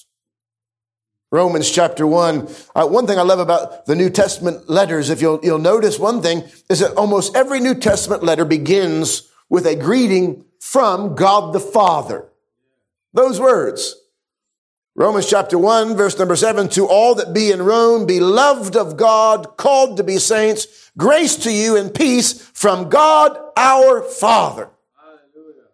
Romans 1.32 1.70
chapter 1.70 2.08
1. 2.08 2.48
Uh, 2.74 2.88
one 2.88 3.06
thing 3.06 3.20
I 3.20 3.24
love 3.24 3.40
about 3.40 3.86
the 3.86 3.96
New 3.96 4.10
Testament 4.10 4.70
letters, 4.70 5.10
if 5.10 5.22
you'll, 5.22 5.40
you'll 5.44 5.60
notice 5.60 6.00
one 6.00 6.22
thing, 6.22 6.44
is 6.70 6.80
that 6.80 6.96
almost 6.96 7.36
every 7.36 7.60
New 7.60 7.76
Testament 7.76 8.24
letter 8.24 8.46
begins 8.46 9.30
with 9.50 9.66
a 9.66 9.76
greeting 9.76 10.46
from 10.60 11.16
God 11.16 11.54
the 11.54 11.60
Father. 11.60 12.30
Those 13.14 13.42
words. 13.42 13.96
Romans 14.96 15.30
chapter 15.30 15.60
1, 15.60 15.96
verse 15.96 16.18
number 16.18 16.36
7, 16.36 16.70
to 16.70 16.88
all 16.88 17.14
that 17.16 17.34
be 17.34 17.52
in 17.52 17.62
Rome, 17.62 18.06
beloved 18.06 18.76
of 18.76 18.98
God, 18.98 19.58
called 19.58 19.98
to 19.98 20.04
be 20.04 20.18
saints, 20.18 20.92
grace 20.98 21.36
to 21.38 21.52
you 21.52 21.76
and 21.76 21.94
peace 21.94 22.42
from 22.54 22.90
God 22.90 23.38
our 23.56 24.02
Father 24.02 24.70
Hallelujah. 24.96 25.68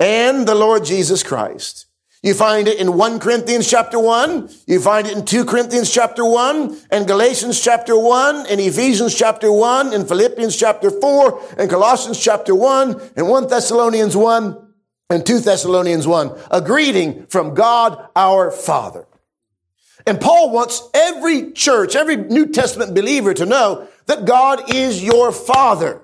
and 0.00 0.48
the 0.48 0.54
Lord 0.54 0.84
Jesus 0.84 1.22
Christ. 1.22 1.87
You 2.22 2.34
find 2.34 2.66
it 2.66 2.78
in 2.78 2.96
1 2.96 3.20
Corinthians 3.20 3.70
chapter 3.70 3.98
1. 3.98 4.50
You 4.66 4.80
find 4.80 5.06
it 5.06 5.16
in 5.16 5.24
2 5.24 5.44
Corinthians 5.44 5.92
chapter 5.92 6.24
1 6.24 6.76
and 6.90 7.06
Galatians 7.06 7.60
chapter 7.60 7.96
1 7.96 8.46
and 8.46 8.60
Ephesians 8.60 9.14
chapter 9.14 9.52
1 9.52 9.94
and 9.94 10.08
Philippians 10.08 10.56
chapter 10.56 10.90
4 10.90 11.56
and 11.58 11.70
Colossians 11.70 12.18
chapter 12.18 12.56
1 12.56 13.12
and 13.16 13.28
1 13.28 13.48
Thessalonians 13.48 14.16
1 14.16 14.68
and 15.10 15.24
2 15.24 15.38
Thessalonians 15.40 16.06
1, 16.06 16.38
a 16.50 16.60
greeting 16.60 17.26
from 17.26 17.54
God 17.54 18.08
our 18.16 18.50
Father. 18.50 19.06
And 20.06 20.20
Paul 20.20 20.50
wants 20.50 20.82
every 20.94 21.52
church, 21.52 21.94
every 21.94 22.16
New 22.16 22.46
Testament 22.46 22.94
believer 22.94 23.32
to 23.32 23.46
know 23.46 23.88
that 24.06 24.24
God 24.24 24.74
is 24.74 25.02
your 25.02 25.32
Father. 25.32 26.02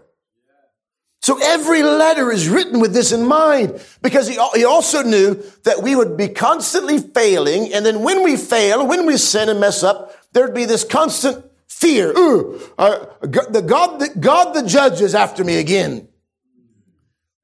So 1.24 1.38
every 1.42 1.82
letter 1.82 2.30
is 2.30 2.50
written 2.50 2.80
with 2.80 2.92
this 2.92 3.10
in 3.10 3.26
mind 3.26 3.82
because 4.02 4.28
he, 4.28 4.34
he 4.54 4.66
also 4.66 5.02
knew 5.02 5.42
that 5.62 5.82
we 5.82 5.96
would 5.96 6.18
be 6.18 6.28
constantly 6.28 6.98
failing. 6.98 7.72
And 7.72 7.86
then 7.86 8.02
when 8.02 8.22
we 8.22 8.36
fail, 8.36 8.86
when 8.86 9.06
we 9.06 9.16
sin 9.16 9.48
and 9.48 9.58
mess 9.58 9.82
up, 9.82 10.14
there'd 10.34 10.52
be 10.52 10.66
this 10.66 10.84
constant 10.84 11.42
fear. 11.66 12.10
Ooh, 12.10 12.60
uh, 12.76 13.06
the 13.22 13.64
God, 13.66 14.00
the 14.00 14.10
God 14.20 14.52
the 14.52 14.68
judge 14.68 15.00
is 15.00 15.14
after 15.14 15.42
me 15.42 15.56
again. 15.56 16.08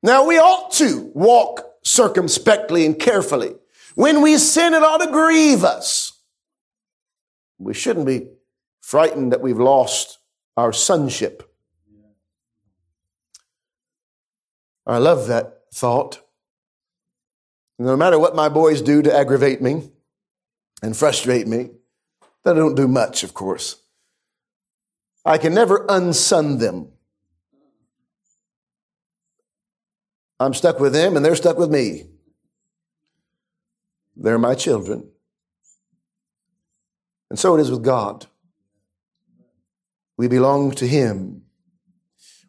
Now 0.03 0.27
we 0.27 0.37
ought 0.37 0.73
to 0.73 1.11
walk 1.15 1.65
circumspectly 1.83 2.85
and 2.85 2.99
carefully. 2.99 3.55
When 3.95 4.21
we 4.21 4.37
sin, 4.37 4.75
it 4.75 4.83
ought 4.83 4.99
to 4.99 5.11
grieve 5.11 5.65
us. 5.65 6.21
We 7.57 7.73
shouldn't 7.73 8.05
be 8.05 8.29
frightened 8.83 9.33
that 9.33 9.41
we've 9.41 9.59
lost 9.59 10.19
our 10.55 10.75
sonship. 10.75 11.50
I 14.87 14.99
love 14.99 15.27
that 15.29 15.63
thought. 15.73 16.21
No 17.79 17.97
matter 17.97 18.19
what 18.19 18.35
my 18.35 18.49
boys 18.49 18.83
do 18.83 19.03
to 19.03 19.15
aggravate 19.15 19.63
me 19.63 19.91
and 20.83 20.97
frustrate 20.97 21.47
me, 21.47 21.71
they 22.45 22.55
don't 22.55 22.75
do 22.75 22.89
much, 22.89 23.23
of 23.23 23.35
course. 23.35 23.83
I 25.25 25.39
can 25.39 25.55
never 25.55 25.87
unsun 25.87 26.59
them. 26.59 26.89
I'm 30.39 30.55
stuck 30.55 30.81
with 30.81 30.93
them 30.93 31.17
and 31.17 31.25
they're 31.25 31.37
stuck 31.37 31.59
with 31.59 31.71
me. 31.71 32.07
They're 34.17 34.39
my 34.39 34.55
children. 34.55 35.11
And 37.29 37.39
so 37.39 37.57
it 37.57 37.61
is 37.61 37.71
with 37.71 37.85
God. 37.85 38.27
We 40.17 40.29
belong 40.29 40.73
to 40.73 40.87
Him. 40.87 41.43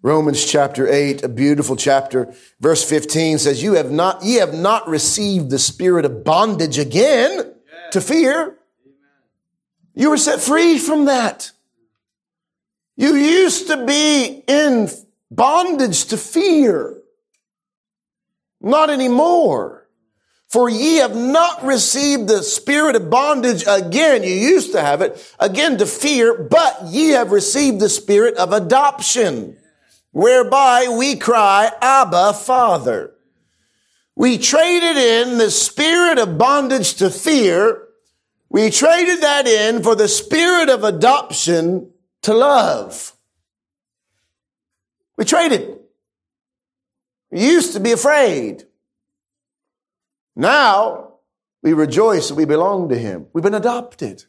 Romans 0.04 0.44
chapter 0.44 0.92
8, 0.92 1.24
a 1.24 1.30
beautiful 1.30 1.76
chapter, 1.76 2.34
verse 2.60 2.84
15 2.84 3.38
says, 3.38 3.62
You 3.62 3.74
have 3.74 3.92
not, 3.92 4.24
ye 4.24 4.36
have 4.36 4.54
not 4.54 4.88
received 4.88 5.52
the 5.52 5.60
spirit 5.60 6.06
of 6.06 6.24
bondage 6.24 6.80
again 6.80 7.54
to 7.92 8.02
fear. 8.02 8.58
You 9.94 10.10
were 10.10 10.18
set 10.18 10.42
free 10.42 10.80
from 10.80 11.06
that. 11.06 11.52
You 12.96 13.14
used 13.16 13.68
to 13.68 13.86
be 13.86 14.44
in 14.48 14.90
bondage 15.30 16.06
to 16.06 16.18
fear. 16.18 16.98
Not 18.60 18.90
anymore. 18.90 19.88
For 20.48 20.68
ye 20.68 20.98
have 20.98 21.16
not 21.16 21.64
received 21.64 22.28
the 22.28 22.42
spirit 22.42 22.96
of 22.96 23.10
bondage 23.12 23.64
again. 23.68 24.24
You 24.24 24.34
used 24.34 24.72
to 24.72 24.82
have 24.82 25.02
it 25.02 25.36
again 25.40 25.78
to 25.78 25.86
fear, 25.86 26.44
but 26.44 26.88
ye 26.88 27.10
have 27.10 27.32
received 27.32 27.80
the 27.80 27.88
spirit 27.88 28.36
of 28.36 28.52
adoption 28.52 29.58
whereby 30.12 30.88
we 30.98 31.16
cry, 31.16 31.72
Abba, 31.82 32.34
Father. 32.34 33.14
We 34.16 34.38
traded 34.38 34.98
in 34.98 35.38
the 35.38 35.50
spirit 35.50 36.20
of 36.20 36.38
bondage 36.38 36.96
to 36.96 37.10
fear. 37.10 37.88
We 38.50 38.70
traded 38.70 39.22
that 39.22 39.48
in 39.48 39.82
for 39.82 39.96
the 39.96 40.08
spirit 40.08 40.70
of 40.70 40.84
adoption 40.84 41.92
to 42.24 42.34
love. 42.34 43.14
We 45.18 45.26
traded. 45.26 45.80
We 47.32 47.42
used 47.42 47.74
to 47.74 47.80
be 47.80 47.92
afraid. 47.92 48.66
Now 50.36 51.14
we 51.64 51.74
rejoice 51.74 52.30
that 52.30 52.36
we 52.36 52.46
belong 52.46 52.90
to 52.90 52.98
Him. 52.98 53.28
We've 53.34 53.44
been 53.44 53.54
adopted. 53.54 54.26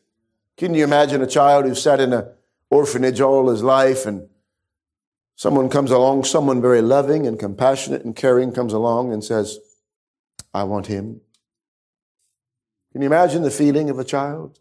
Can 0.57 0.75
you 0.75 0.85
imagine 0.85 1.23
a 1.23 1.27
child 1.27 1.65
who 1.65 1.75
sat 1.75 2.01
in 2.01 2.13
an 2.13 2.29
orphanage 2.71 3.21
all 3.21 3.51
his 3.51 3.63
life 3.63 4.07
and 4.07 4.29
Someone 5.37 5.69
comes 5.69 5.91
along, 5.91 6.25
someone 6.25 6.61
very 6.61 6.83
loving 6.83 7.27
and 7.27 7.39
compassionate 7.39 8.05
and 8.05 8.15
caring 8.15 8.53
comes 8.53 8.73
along 8.73 9.13
and 9.13 9.25
says, 9.25 9.59
I 10.55 10.65
want 10.65 10.87
him. 10.87 11.21
Can 12.93 13.03
you 13.03 13.07
imagine 13.07 13.43
the 13.43 13.51
feeling 13.51 13.89
of 13.89 13.99
a 13.99 14.05
child? 14.05 14.59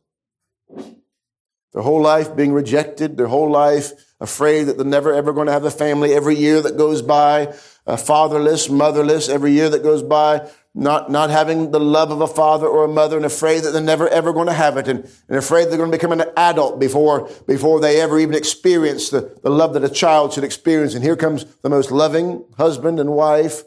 Their 1.73 1.83
whole 1.83 2.01
life 2.01 2.35
being 2.35 2.53
rejected, 2.53 3.17
their 3.17 3.27
whole 3.27 3.49
life 3.49 3.91
afraid 4.19 4.63
that 4.63 4.77
they're 4.77 4.85
never 4.85 5.13
ever 5.13 5.33
going 5.33 5.47
to 5.47 5.53
have 5.53 5.65
a 5.65 5.71
family 5.71 6.13
every 6.13 6.35
year 6.35 6.61
that 6.61 6.77
goes 6.77 7.01
by, 7.01 7.53
uh, 7.87 7.97
fatherless, 7.97 8.69
motherless, 8.69 9.29
every 9.29 9.51
year 9.51 9.69
that 9.69 9.83
goes 9.83 10.03
by, 10.03 10.49
not, 10.73 11.11
not 11.11 11.29
having 11.29 11.71
the 11.71 11.79
love 11.79 12.11
of 12.11 12.21
a 12.21 12.27
father 12.27 12.67
or 12.67 12.85
a 12.85 12.87
mother 12.87 13.17
and 13.17 13.25
afraid 13.25 13.63
that 13.63 13.71
they're 13.71 13.81
never 13.81 14.07
ever 14.07 14.31
going 14.31 14.47
to 14.47 14.53
have 14.53 14.77
it 14.77 14.87
and, 14.87 14.99
and 15.27 15.37
afraid 15.37 15.67
they're 15.67 15.77
going 15.77 15.91
to 15.91 15.97
become 15.97 16.13
an 16.13 16.23
adult 16.37 16.79
before, 16.79 17.29
before 17.45 17.81
they 17.81 17.99
ever 17.99 18.17
even 18.19 18.35
experience 18.35 19.09
the, 19.09 19.37
the 19.43 19.49
love 19.49 19.73
that 19.73 19.83
a 19.83 19.89
child 19.89 20.33
should 20.33 20.45
experience. 20.45 20.93
And 20.93 21.03
here 21.03 21.17
comes 21.17 21.43
the 21.61 21.69
most 21.69 21.91
loving 21.91 22.45
husband 22.57 22.99
and 22.99 23.11
wife 23.11 23.63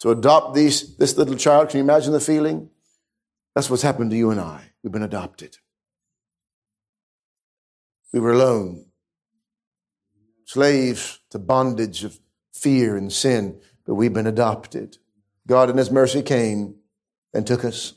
to 0.00 0.10
adopt 0.10 0.54
these, 0.54 0.96
this 0.96 1.16
little 1.16 1.36
child. 1.36 1.70
Can 1.70 1.78
you 1.78 1.84
imagine 1.84 2.12
the 2.12 2.20
feeling? 2.20 2.70
That's 3.54 3.68
what's 3.68 3.82
happened 3.82 4.10
to 4.10 4.16
you 4.16 4.30
and 4.30 4.40
I. 4.40 4.70
We've 4.82 4.92
been 4.92 5.02
adopted. 5.02 5.58
We 8.12 8.20
were 8.20 8.32
alone, 8.32 8.86
slaves 10.44 11.18
to 11.30 11.38
bondage 11.38 12.04
of 12.04 12.20
fear 12.54 12.96
and 12.96 13.12
sin, 13.12 13.60
but 13.84 13.94
we've 13.94 14.12
been 14.12 14.28
adopted. 14.28 14.98
God 15.46 15.70
in 15.70 15.76
His 15.76 15.90
mercy 15.90 16.22
came 16.22 16.76
and 17.32 17.46
took 17.46 17.64
us. 17.64 17.94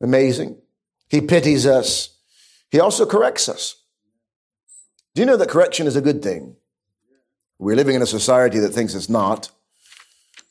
Amazing. 0.00 0.58
He 1.08 1.20
pities 1.20 1.66
us. 1.66 2.16
He 2.70 2.80
also 2.80 3.06
corrects 3.06 3.48
us. 3.48 3.82
Do 5.14 5.22
you 5.22 5.26
know 5.26 5.36
that 5.36 5.48
correction 5.48 5.86
is 5.86 5.96
a 5.96 6.02
good 6.02 6.22
thing? 6.22 6.56
We're 7.58 7.76
living 7.76 7.96
in 7.96 8.02
a 8.02 8.06
society 8.06 8.58
that 8.58 8.74
thinks 8.74 8.94
it's 8.94 9.08
not. 9.08 9.50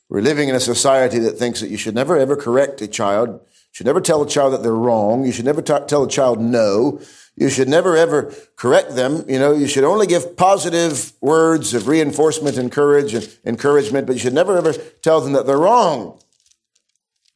We're 0.08 0.22
living 0.22 0.48
in 0.48 0.54
a 0.54 0.60
society 0.60 1.18
that 1.20 1.38
thinks 1.38 1.60
that 1.60 1.70
you 1.70 1.76
should 1.76 1.94
never 1.94 2.16
ever 2.16 2.36
correct 2.36 2.82
a 2.82 2.88
child. 2.88 3.40
You 3.76 3.80
should 3.80 3.88
never 3.88 4.00
tell 4.00 4.22
a 4.22 4.26
child 4.26 4.54
that 4.54 4.62
they're 4.62 4.74
wrong. 4.74 5.26
You 5.26 5.32
should 5.32 5.44
never 5.44 5.60
t- 5.60 5.74
tell 5.86 6.04
a 6.04 6.08
child 6.08 6.40
no. 6.40 6.98
You 7.36 7.50
should 7.50 7.68
never 7.68 7.94
ever 7.94 8.32
correct 8.56 8.96
them. 8.96 9.26
You 9.28 9.38
know, 9.38 9.52
you 9.52 9.66
should 9.66 9.84
only 9.84 10.06
give 10.06 10.34
positive 10.34 11.12
words 11.20 11.74
of 11.74 11.86
reinforcement 11.86 12.56
and 12.56 12.72
courage 12.72 13.12
and 13.12 13.28
encouragement, 13.44 14.06
but 14.06 14.14
you 14.14 14.18
should 14.18 14.32
never 14.32 14.56
ever 14.56 14.72
tell 15.02 15.20
them 15.20 15.34
that 15.34 15.44
they're 15.44 15.58
wrong. 15.58 16.18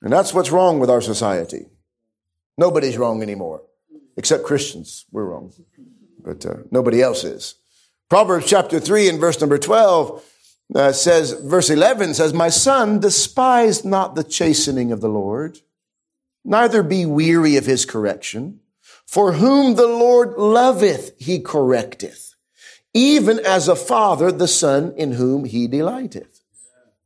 And 0.01 0.11
that's 0.11 0.33
what's 0.33 0.51
wrong 0.51 0.79
with 0.79 0.89
our 0.89 1.03
society. 1.03 1.67
Nobody's 2.57 2.97
wrong 2.97 3.21
anymore, 3.21 3.61
except 4.17 4.45
Christians. 4.45 5.05
We're 5.13 5.27
wrong, 5.27 5.53
but 6.25 6.47
uh, 6.47 6.55
nobody 6.71 7.03
else 7.03 7.23
is. 7.23 7.57
Proverbs 8.09 8.47
chapter 8.47 8.81
3 8.81 9.11
and 9.11 9.21
verse 9.21 9.39
number 9.43 9.59
12 9.59 10.25
uh, 10.75 10.93
says, 10.93 11.33
verse 11.33 11.69
11 11.69 12.15
says, 12.15 12.33
My 12.33 12.49
son, 12.49 12.99
despise 12.99 13.85
not 13.85 14.15
the 14.15 14.25
chastening 14.25 14.91
of 14.91 15.03
the 15.03 15.11
Lord, 15.11 15.59
neither 16.45 16.83
be 16.83 17.07
weary 17.07 17.57
of 17.57 17.67
his 17.67 17.85
correction. 17.85 18.61
For 19.07 19.33
whom 19.33 19.75
the 19.75 19.89
Lord 19.89 20.39
loveth, 20.39 21.13
he 21.19 21.41
correcteth, 21.41 22.35
even 22.95 23.41
as 23.41 23.67
a 23.67 23.75
father 23.75 24.31
the 24.31 24.47
son 24.47 24.95
in 24.97 25.13
whom 25.13 25.45
he 25.45 25.67
delighteth. 25.67 26.41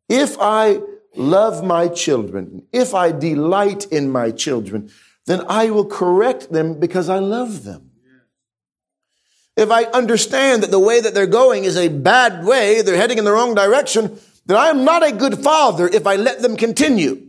If 0.08 0.36
I 0.38 0.80
love 1.16 1.64
my 1.64 1.88
children, 1.88 2.66
if 2.72 2.94
I 2.94 3.10
delight 3.10 3.86
in 3.86 4.10
my 4.10 4.30
children, 4.32 4.90
then 5.26 5.42
I 5.48 5.70
will 5.70 5.86
correct 5.86 6.52
them 6.52 6.78
because 6.78 7.08
I 7.08 7.20
love 7.20 7.64
them. 7.64 7.90
If 9.56 9.70
I 9.70 9.84
understand 9.84 10.62
that 10.62 10.70
the 10.70 10.80
way 10.80 11.00
that 11.00 11.14
they're 11.14 11.26
going 11.26 11.64
is 11.64 11.76
a 11.76 11.88
bad 11.88 12.44
way, 12.44 12.82
they're 12.82 12.96
heading 12.96 13.18
in 13.18 13.24
the 13.24 13.32
wrong 13.32 13.54
direction, 13.54 14.18
then 14.46 14.56
I 14.56 14.68
am 14.68 14.84
not 14.84 15.06
a 15.06 15.12
good 15.12 15.38
father 15.38 15.88
if 15.88 16.06
I 16.06 16.16
let 16.16 16.42
them 16.42 16.56
continue. 16.56 17.23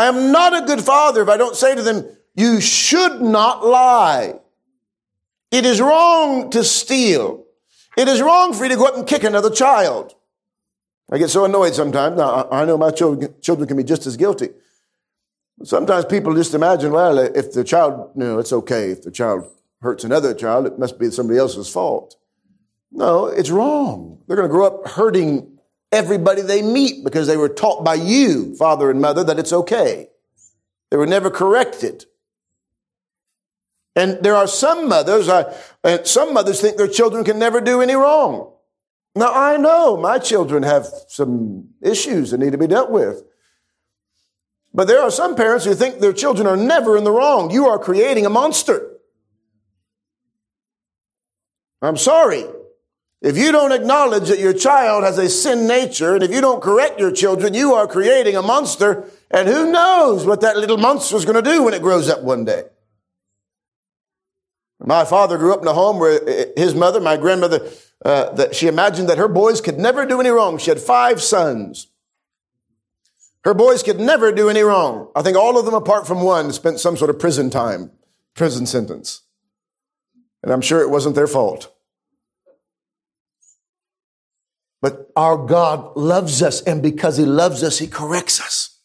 I 0.00 0.06
am 0.06 0.32
not 0.32 0.56
a 0.56 0.64
good 0.64 0.80
father 0.80 1.20
if 1.20 1.28
I 1.28 1.36
don't 1.36 1.54
say 1.54 1.74
to 1.74 1.82
them, 1.82 2.08
you 2.34 2.58
should 2.62 3.20
not 3.20 3.66
lie. 3.66 4.40
It 5.50 5.66
is 5.66 5.78
wrong 5.78 6.48
to 6.52 6.64
steal. 6.64 7.44
It 7.98 8.08
is 8.08 8.22
wrong 8.22 8.54
for 8.54 8.64
you 8.64 8.70
to 8.70 8.76
go 8.76 8.86
up 8.86 8.96
and 8.96 9.06
kick 9.06 9.24
another 9.24 9.50
child. 9.50 10.14
I 11.12 11.18
get 11.18 11.28
so 11.28 11.44
annoyed 11.44 11.74
sometimes. 11.74 12.16
Now, 12.16 12.48
I 12.50 12.64
know 12.64 12.78
my 12.78 12.92
children, 12.92 13.34
children 13.42 13.68
can 13.68 13.76
be 13.76 13.84
just 13.84 14.06
as 14.06 14.16
guilty. 14.16 14.48
Sometimes 15.64 16.06
people 16.06 16.34
just 16.34 16.54
imagine, 16.54 16.92
well, 16.92 17.18
if 17.18 17.52
the 17.52 17.62
child, 17.62 18.12
you 18.16 18.24
know, 18.24 18.38
it's 18.38 18.54
okay. 18.54 18.92
If 18.92 19.02
the 19.02 19.10
child 19.10 19.44
hurts 19.82 20.04
another 20.04 20.32
child, 20.32 20.64
it 20.64 20.78
must 20.78 20.98
be 20.98 21.10
somebody 21.10 21.38
else's 21.38 21.68
fault. 21.68 22.16
No, 22.90 23.26
it's 23.26 23.50
wrong. 23.50 24.22
They're 24.26 24.36
going 24.36 24.48
to 24.48 24.52
grow 24.52 24.66
up 24.66 24.88
hurting 24.88 25.49
everybody 25.92 26.42
they 26.42 26.62
meet 26.62 27.04
because 27.04 27.26
they 27.26 27.36
were 27.36 27.48
taught 27.48 27.84
by 27.84 27.94
you, 27.94 28.54
father 28.56 28.90
and 28.90 29.00
mother, 29.00 29.24
that 29.24 29.38
it's 29.38 29.52
okay. 29.52 30.08
They 30.90 30.96
were 30.96 31.06
never 31.06 31.30
corrected. 31.30 32.06
And 33.96 34.22
there 34.22 34.36
are 34.36 34.46
some 34.46 34.88
mothers, 34.88 35.28
uh, 35.28 35.52
some 36.04 36.32
mothers 36.32 36.60
think 36.60 36.76
their 36.76 36.88
children 36.88 37.24
can 37.24 37.38
never 37.38 37.60
do 37.60 37.80
any 37.80 37.94
wrong. 37.94 38.52
Now 39.14 39.32
I 39.32 39.56
know 39.56 39.96
my 39.96 40.18
children 40.18 40.62
have 40.62 40.86
some 41.08 41.70
issues 41.82 42.30
that 42.30 42.38
need 42.38 42.52
to 42.52 42.58
be 42.58 42.68
dealt 42.68 42.90
with. 42.90 43.24
But 44.72 44.86
there 44.86 45.02
are 45.02 45.10
some 45.10 45.34
parents 45.34 45.64
who 45.64 45.74
think 45.74 45.98
their 45.98 46.12
children 46.12 46.46
are 46.46 46.56
never 46.56 46.96
in 46.96 47.02
the 47.02 47.10
wrong. 47.10 47.50
You 47.50 47.66
are 47.68 47.78
creating 47.78 48.24
a 48.24 48.30
monster. 48.30 48.86
I'm 51.82 51.96
sorry. 51.96 52.44
If 53.22 53.36
you 53.36 53.52
don't 53.52 53.72
acknowledge 53.72 54.28
that 54.28 54.38
your 54.38 54.54
child 54.54 55.04
has 55.04 55.18
a 55.18 55.28
sin 55.28 55.66
nature, 55.66 56.14
and 56.14 56.22
if 56.22 56.30
you 56.30 56.40
don't 56.40 56.62
correct 56.62 56.98
your 56.98 57.12
children, 57.12 57.52
you 57.52 57.74
are 57.74 57.86
creating 57.86 58.34
a 58.34 58.42
monster, 58.42 59.10
and 59.30 59.46
who 59.46 59.70
knows 59.70 60.24
what 60.24 60.40
that 60.40 60.56
little 60.56 60.78
monster 60.78 61.16
is 61.16 61.26
going 61.26 61.42
to 61.42 61.50
do 61.50 61.62
when 61.62 61.74
it 61.74 61.82
grows 61.82 62.08
up 62.08 62.22
one 62.22 62.46
day. 62.46 62.64
My 64.82 65.04
father 65.04 65.36
grew 65.36 65.52
up 65.52 65.60
in 65.60 65.68
a 65.68 65.74
home 65.74 65.98
where 65.98 66.52
his 66.56 66.74
mother, 66.74 67.00
my 67.00 67.18
grandmother, 67.18 67.68
uh, 68.02 68.30
that 68.32 68.54
she 68.54 68.66
imagined 68.66 69.10
that 69.10 69.18
her 69.18 69.28
boys 69.28 69.60
could 69.60 69.78
never 69.78 70.06
do 70.06 70.20
any 70.20 70.30
wrong. 70.30 70.56
She 70.56 70.70
had 70.70 70.80
five 70.80 71.20
sons. 71.20 71.88
Her 73.44 73.52
boys 73.52 73.82
could 73.82 74.00
never 74.00 74.32
do 74.32 74.48
any 74.48 74.62
wrong. 74.62 75.10
I 75.14 75.20
think 75.20 75.36
all 75.36 75.58
of 75.58 75.66
them, 75.66 75.74
apart 75.74 76.06
from 76.06 76.22
one, 76.22 76.52
spent 76.52 76.80
some 76.80 76.96
sort 76.96 77.10
of 77.10 77.18
prison 77.18 77.50
time, 77.50 77.90
prison 78.34 78.64
sentence. 78.64 79.20
And 80.42 80.50
I'm 80.50 80.62
sure 80.62 80.80
it 80.80 80.88
wasn't 80.88 81.14
their 81.14 81.26
fault. 81.26 81.74
But 84.80 85.10
our 85.14 85.36
God 85.36 85.96
loves 85.96 86.42
us, 86.42 86.62
and 86.62 86.82
because 86.82 87.16
He 87.16 87.24
loves 87.24 87.62
us, 87.62 87.78
He 87.78 87.86
corrects 87.86 88.40
us. 88.40 88.78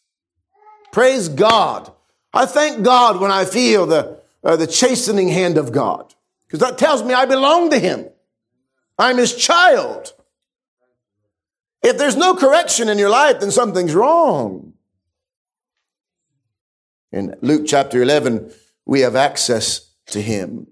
Praise 0.92 1.28
God. 1.28 1.92
I 2.32 2.46
thank 2.46 2.84
God 2.84 3.20
when 3.20 3.30
I 3.30 3.44
feel 3.44 3.86
the 3.86 4.20
uh, 4.46 4.56
the 4.56 4.66
chastening 4.66 5.28
hand 5.28 5.58
of 5.58 5.72
God. 5.72 6.14
Because 6.46 6.60
that 6.60 6.78
tells 6.78 7.02
me 7.02 7.12
I 7.12 7.24
belong 7.26 7.70
to 7.70 7.78
Him. 7.78 8.06
I'm 8.98 9.18
His 9.18 9.34
child. 9.34 10.12
If 11.82 11.98
there's 11.98 12.16
no 12.16 12.34
correction 12.34 12.88
in 12.88 12.98
your 12.98 13.10
life, 13.10 13.40
then 13.40 13.50
something's 13.50 13.94
wrong. 13.94 14.74
In 17.12 17.36
Luke 17.40 17.64
chapter 17.66 18.02
11, 18.02 18.52
we 18.84 19.00
have 19.00 19.16
access 19.16 19.90
to 20.06 20.20
Him. 20.20 20.68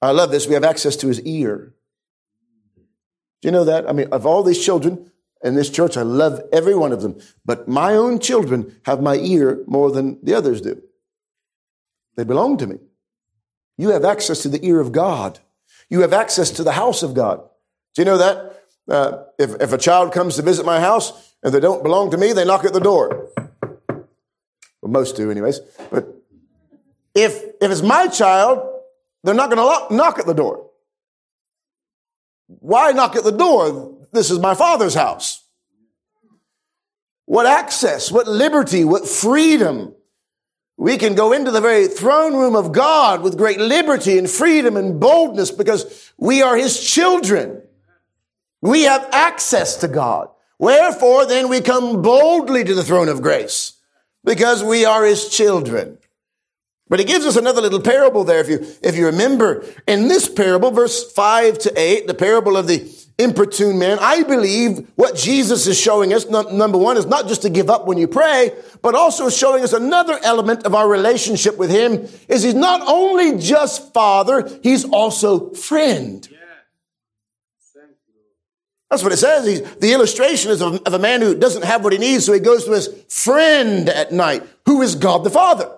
I 0.00 0.10
love 0.10 0.30
this. 0.30 0.46
We 0.46 0.54
have 0.54 0.64
access 0.64 0.96
to 0.96 1.08
His 1.08 1.20
ear. 1.22 1.74
Do 3.40 3.48
you 3.48 3.52
know 3.52 3.64
that? 3.64 3.88
I 3.88 3.92
mean, 3.92 4.08
of 4.10 4.26
all 4.26 4.42
these 4.42 4.64
children 4.64 5.10
in 5.42 5.54
this 5.54 5.70
church, 5.70 5.96
I 5.96 6.02
love 6.02 6.40
every 6.52 6.74
one 6.74 6.92
of 6.92 7.02
them. 7.02 7.18
But 7.44 7.68
my 7.68 7.94
own 7.94 8.18
children 8.18 8.80
have 8.84 9.00
my 9.00 9.16
ear 9.16 9.62
more 9.66 9.90
than 9.90 10.18
the 10.22 10.34
others 10.34 10.60
do. 10.60 10.82
They 12.16 12.24
belong 12.24 12.56
to 12.58 12.66
me. 12.66 12.76
You 13.76 13.90
have 13.90 14.04
access 14.04 14.42
to 14.42 14.48
the 14.48 14.64
ear 14.66 14.80
of 14.80 14.90
God. 14.90 15.38
You 15.88 16.00
have 16.00 16.12
access 16.12 16.50
to 16.52 16.64
the 16.64 16.72
house 16.72 17.02
of 17.02 17.14
God. 17.14 17.40
Do 17.94 18.02
you 18.02 18.06
know 18.06 18.18
that? 18.18 18.64
Uh, 18.88 19.24
if, 19.38 19.54
if 19.60 19.72
a 19.72 19.78
child 19.78 20.12
comes 20.12 20.36
to 20.36 20.42
visit 20.42 20.66
my 20.66 20.80
house 20.80 21.34
and 21.42 21.54
they 21.54 21.60
don't 21.60 21.82
belong 21.82 22.10
to 22.10 22.16
me, 22.16 22.32
they 22.32 22.44
knock 22.44 22.64
at 22.64 22.72
the 22.72 22.80
door. 22.80 23.28
Well, 23.36 24.90
most 24.90 25.16
do, 25.16 25.30
anyways. 25.30 25.60
But 25.90 26.08
if, 27.14 27.44
if 27.60 27.70
it's 27.70 27.82
my 27.82 28.08
child, 28.08 28.66
they're 29.22 29.34
not 29.34 29.50
going 29.50 29.88
to 29.88 29.94
knock 29.94 30.18
at 30.18 30.26
the 30.26 30.34
door. 30.34 30.67
Why 32.48 32.92
knock 32.92 33.14
at 33.14 33.24
the 33.24 33.30
door? 33.30 33.94
This 34.12 34.30
is 34.30 34.38
my 34.38 34.54
father's 34.54 34.94
house. 34.94 35.44
What 37.26 37.46
access, 37.46 38.10
what 38.10 38.26
liberty, 38.26 38.84
what 38.84 39.06
freedom. 39.06 39.94
We 40.78 40.96
can 40.96 41.14
go 41.14 41.32
into 41.32 41.50
the 41.50 41.60
very 41.60 41.88
throne 41.88 42.34
room 42.34 42.56
of 42.56 42.72
God 42.72 43.22
with 43.22 43.36
great 43.36 43.60
liberty 43.60 44.16
and 44.16 44.30
freedom 44.30 44.76
and 44.76 44.98
boldness 44.98 45.50
because 45.50 46.12
we 46.16 46.40
are 46.40 46.56
his 46.56 46.82
children. 46.82 47.62
We 48.62 48.84
have 48.84 49.06
access 49.12 49.76
to 49.78 49.88
God. 49.88 50.30
Wherefore 50.58 51.26
then 51.26 51.48
we 51.48 51.60
come 51.60 52.00
boldly 52.00 52.64
to 52.64 52.74
the 52.74 52.84
throne 52.84 53.08
of 53.08 53.22
grace 53.22 53.74
because 54.24 54.64
we 54.64 54.84
are 54.84 55.04
his 55.04 55.28
children. 55.28 55.98
But 56.88 57.00
he 57.00 57.04
gives 57.04 57.26
us 57.26 57.36
another 57.36 57.60
little 57.60 57.80
parable 57.80 58.24
there. 58.24 58.40
If 58.40 58.48
you, 58.48 58.66
if 58.82 58.96
you 58.96 59.06
remember 59.06 59.64
in 59.86 60.08
this 60.08 60.28
parable, 60.28 60.70
verse 60.70 61.12
five 61.12 61.58
to 61.58 61.72
eight, 61.78 62.06
the 62.06 62.14
parable 62.14 62.56
of 62.56 62.66
the 62.66 62.90
importune 63.18 63.78
man, 63.78 63.98
I 64.00 64.22
believe 64.22 64.90
what 64.94 65.16
Jesus 65.16 65.66
is 65.66 65.78
showing 65.78 66.14
us, 66.14 66.28
number 66.28 66.78
one, 66.78 66.96
is 66.96 67.04
not 67.04 67.26
just 67.26 67.42
to 67.42 67.50
give 67.50 67.68
up 67.68 67.86
when 67.86 67.98
you 67.98 68.08
pray, 68.08 68.52
but 68.80 68.94
also 68.94 69.28
showing 69.28 69.64
us 69.64 69.72
another 69.72 70.18
element 70.22 70.64
of 70.64 70.74
our 70.74 70.88
relationship 70.88 71.58
with 71.58 71.70
him 71.70 72.08
is 72.28 72.42
he's 72.42 72.54
not 72.54 72.80
only 72.86 73.38
just 73.38 73.92
father, 73.92 74.48
he's 74.62 74.84
also 74.84 75.50
friend. 75.50 76.28
That's 78.88 79.02
what 79.02 79.12
it 79.12 79.18
says. 79.18 79.46
He's, 79.46 79.60
the 79.76 79.92
illustration 79.92 80.50
is 80.50 80.62
of, 80.62 80.80
of 80.86 80.94
a 80.94 80.98
man 80.98 81.20
who 81.20 81.34
doesn't 81.34 81.64
have 81.64 81.84
what 81.84 81.92
he 81.92 81.98
needs, 81.98 82.24
so 82.24 82.32
he 82.32 82.40
goes 82.40 82.64
to 82.64 82.72
his 82.72 82.88
friend 83.10 83.90
at 83.90 84.12
night, 84.12 84.42
who 84.64 84.80
is 84.80 84.94
God 84.94 85.24
the 85.24 85.30
Father. 85.30 85.70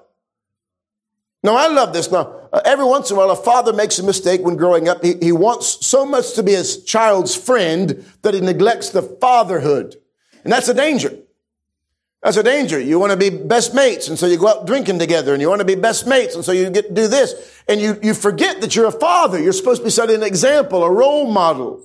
Now, 1.42 1.56
I 1.56 1.68
love 1.68 1.92
this. 1.92 2.10
Now, 2.10 2.48
uh, 2.52 2.60
every 2.64 2.84
once 2.84 3.10
in 3.10 3.16
a 3.16 3.18
while, 3.18 3.30
a 3.30 3.36
father 3.36 3.72
makes 3.72 3.98
a 3.98 4.02
mistake 4.02 4.42
when 4.42 4.56
growing 4.56 4.88
up. 4.88 5.02
He, 5.02 5.14
he 5.20 5.32
wants 5.32 5.86
so 5.86 6.04
much 6.04 6.34
to 6.34 6.42
be 6.42 6.52
his 6.52 6.84
child's 6.84 7.34
friend 7.34 8.04
that 8.22 8.34
he 8.34 8.40
neglects 8.40 8.90
the 8.90 9.02
fatherhood. 9.02 9.96
And 10.44 10.52
that's 10.52 10.68
a 10.68 10.74
danger. 10.74 11.16
That's 12.22 12.36
a 12.36 12.42
danger. 12.42 12.78
You 12.78 12.98
want 12.98 13.12
to 13.12 13.16
be 13.16 13.30
best 13.30 13.74
mates, 13.74 14.08
and 14.08 14.18
so 14.18 14.26
you 14.26 14.36
go 14.36 14.48
out 14.48 14.66
drinking 14.66 14.98
together, 14.98 15.32
and 15.32 15.40
you 15.40 15.48
want 15.48 15.60
to 15.60 15.64
be 15.64 15.74
best 15.74 16.06
mates, 16.06 16.34
and 16.34 16.44
so 16.44 16.52
you 16.52 16.68
get 16.68 16.88
to 16.88 16.94
do 16.94 17.08
this, 17.08 17.34
and 17.66 17.80
you, 17.80 17.98
you 18.02 18.12
forget 18.12 18.60
that 18.60 18.76
you're 18.76 18.88
a 18.88 18.92
father. 18.92 19.40
You're 19.40 19.54
supposed 19.54 19.80
to 19.80 19.84
be 19.84 19.90
setting 19.90 20.16
an 20.16 20.22
example, 20.22 20.84
a 20.84 20.90
role 20.90 21.30
model. 21.30 21.82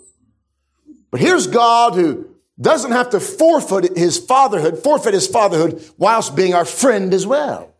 But 1.09 1.21
here's 1.21 1.47
God 1.47 1.93
who 1.93 2.27
doesn't 2.59 2.91
have 2.91 3.11
to 3.11 3.21
forfeit 3.21 3.95
his 3.97 4.17
fatherhood, 4.17 4.79
forfeit 4.79 5.13
his 5.13 5.27
fatherhood, 5.27 5.89
whilst 5.97 6.35
being 6.35 6.53
our 6.53 6.65
friend 6.65 7.13
as 7.13 7.25
well. 7.25 7.74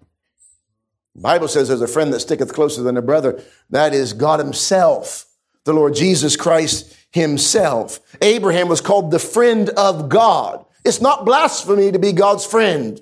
Bible 1.16 1.48
says 1.48 1.70
there's 1.70 1.82
a 1.82 1.88
friend 1.88 2.12
that 2.14 2.20
sticketh 2.20 2.54
closer 2.54 2.84
than 2.84 2.98
a 2.98 3.02
brother. 3.02 3.42
That 3.70 3.94
is 3.94 4.14
God 4.14 4.40
himself, 4.40 5.26
the 5.64 5.74
Lord 5.74 5.96
Jesus 5.96 6.36
Christ 6.36 6.96
himself. 7.12 8.00
Abraham 8.22 8.68
was 8.68 8.82
called 8.82 9.12
the 9.12 9.20
friend 9.20 9.70
of 9.70 10.10
God. 10.10 10.66
It's 10.84 11.02
not 11.02 11.26
blasphemy 11.26 11.92
to 11.92 12.00
be 12.00 12.12
God's 12.12 12.46
friend. 12.46 13.02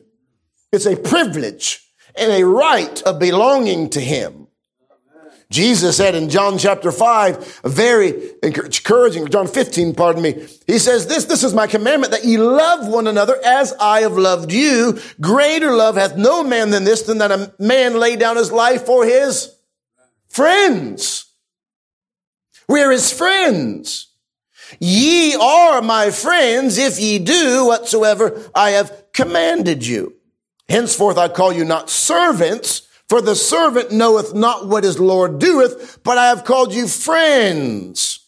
It's 0.72 0.86
a 0.86 0.96
privilege 0.96 1.82
and 2.16 2.32
a 2.32 2.46
right 2.46 3.02
of 3.04 3.20
belonging 3.20 3.90
to 3.92 4.00
him. 4.00 4.43
Jesus 5.54 5.98
said 5.98 6.16
in 6.16 6.30
John 6.30 6.58
chapter 6.58 6.92
5, 6.92 7.62
very 7.64 8.32
encouraging, 8.42 9.28
John 9.28 9.46
15, 9.46 9.94
pardon 9.94 10.24
me. 10.24 10.48
He 10.66 10.80
says, 10.80 11.06
this, 11.06 11.26
this 11.26 11.44
is 11.44 11.54
my 11.54 11.68
commandment 11.68 12.12
that 12.12 12.26
ye 12.26 12.40
love 12.40 12.88
one 12.88 13.06
another 13.06 13.40
as 13.46 13.72
I 13.80 14.02
have 14.02 14.18
loved 14.18 14.52
you. 14.52 15.00
Greater 15.22 15.72
love 15.72 15.96
hath 15.96 16.18
no 16.18 16.44
man 16.44 16.72
than 16.72 16.86
this, 16.86 17.04
than 17.04 17.20
that 17.20 17.32
a 17.32 17.54
man 17.60 18.00
lay 18.00 18.16
down 18.16 18.36
his 18.36 18.52
life 18.52 18.88
for 18.88 19.06
his 19.06 19.56
friends. 20.28 21.26
We're 22.68 22.92
his 22.92 23.14
friends. 23.14 24.08
Ye 24.80 25.36
are 25.36 25.84
my 25.84 26.10
friends 26.10 26.80
if 26.80 27.00
ye 27.00 27.20
do 27.20 27.68
whatsoever 27.68 28.42
I 28.56 28.72
have 28.72 29.06
commanded 29.14 29.86
you. 29.86 30.16
Henceforth 30.68 31.20
I 31.20 31.28
call 31.28 31.54
you 31.54 31.64
not 31.64 31.92
servants, 31.92 32.88
for 33.10 33.22
the 33.22 33.36
servant 33.36 33.92
knoweth 33.92 34.34
not 34.34 34.68
what 34.68 34.84
his 34.84 35.00
Lord 35.00 35.40
doeth, 35.40 36.02
but 36.04 36.18
I 36.18 36.28
have 36.28 36.46
called 36.46 36.74
you 36.74 36.88
friends. 36.88 38.20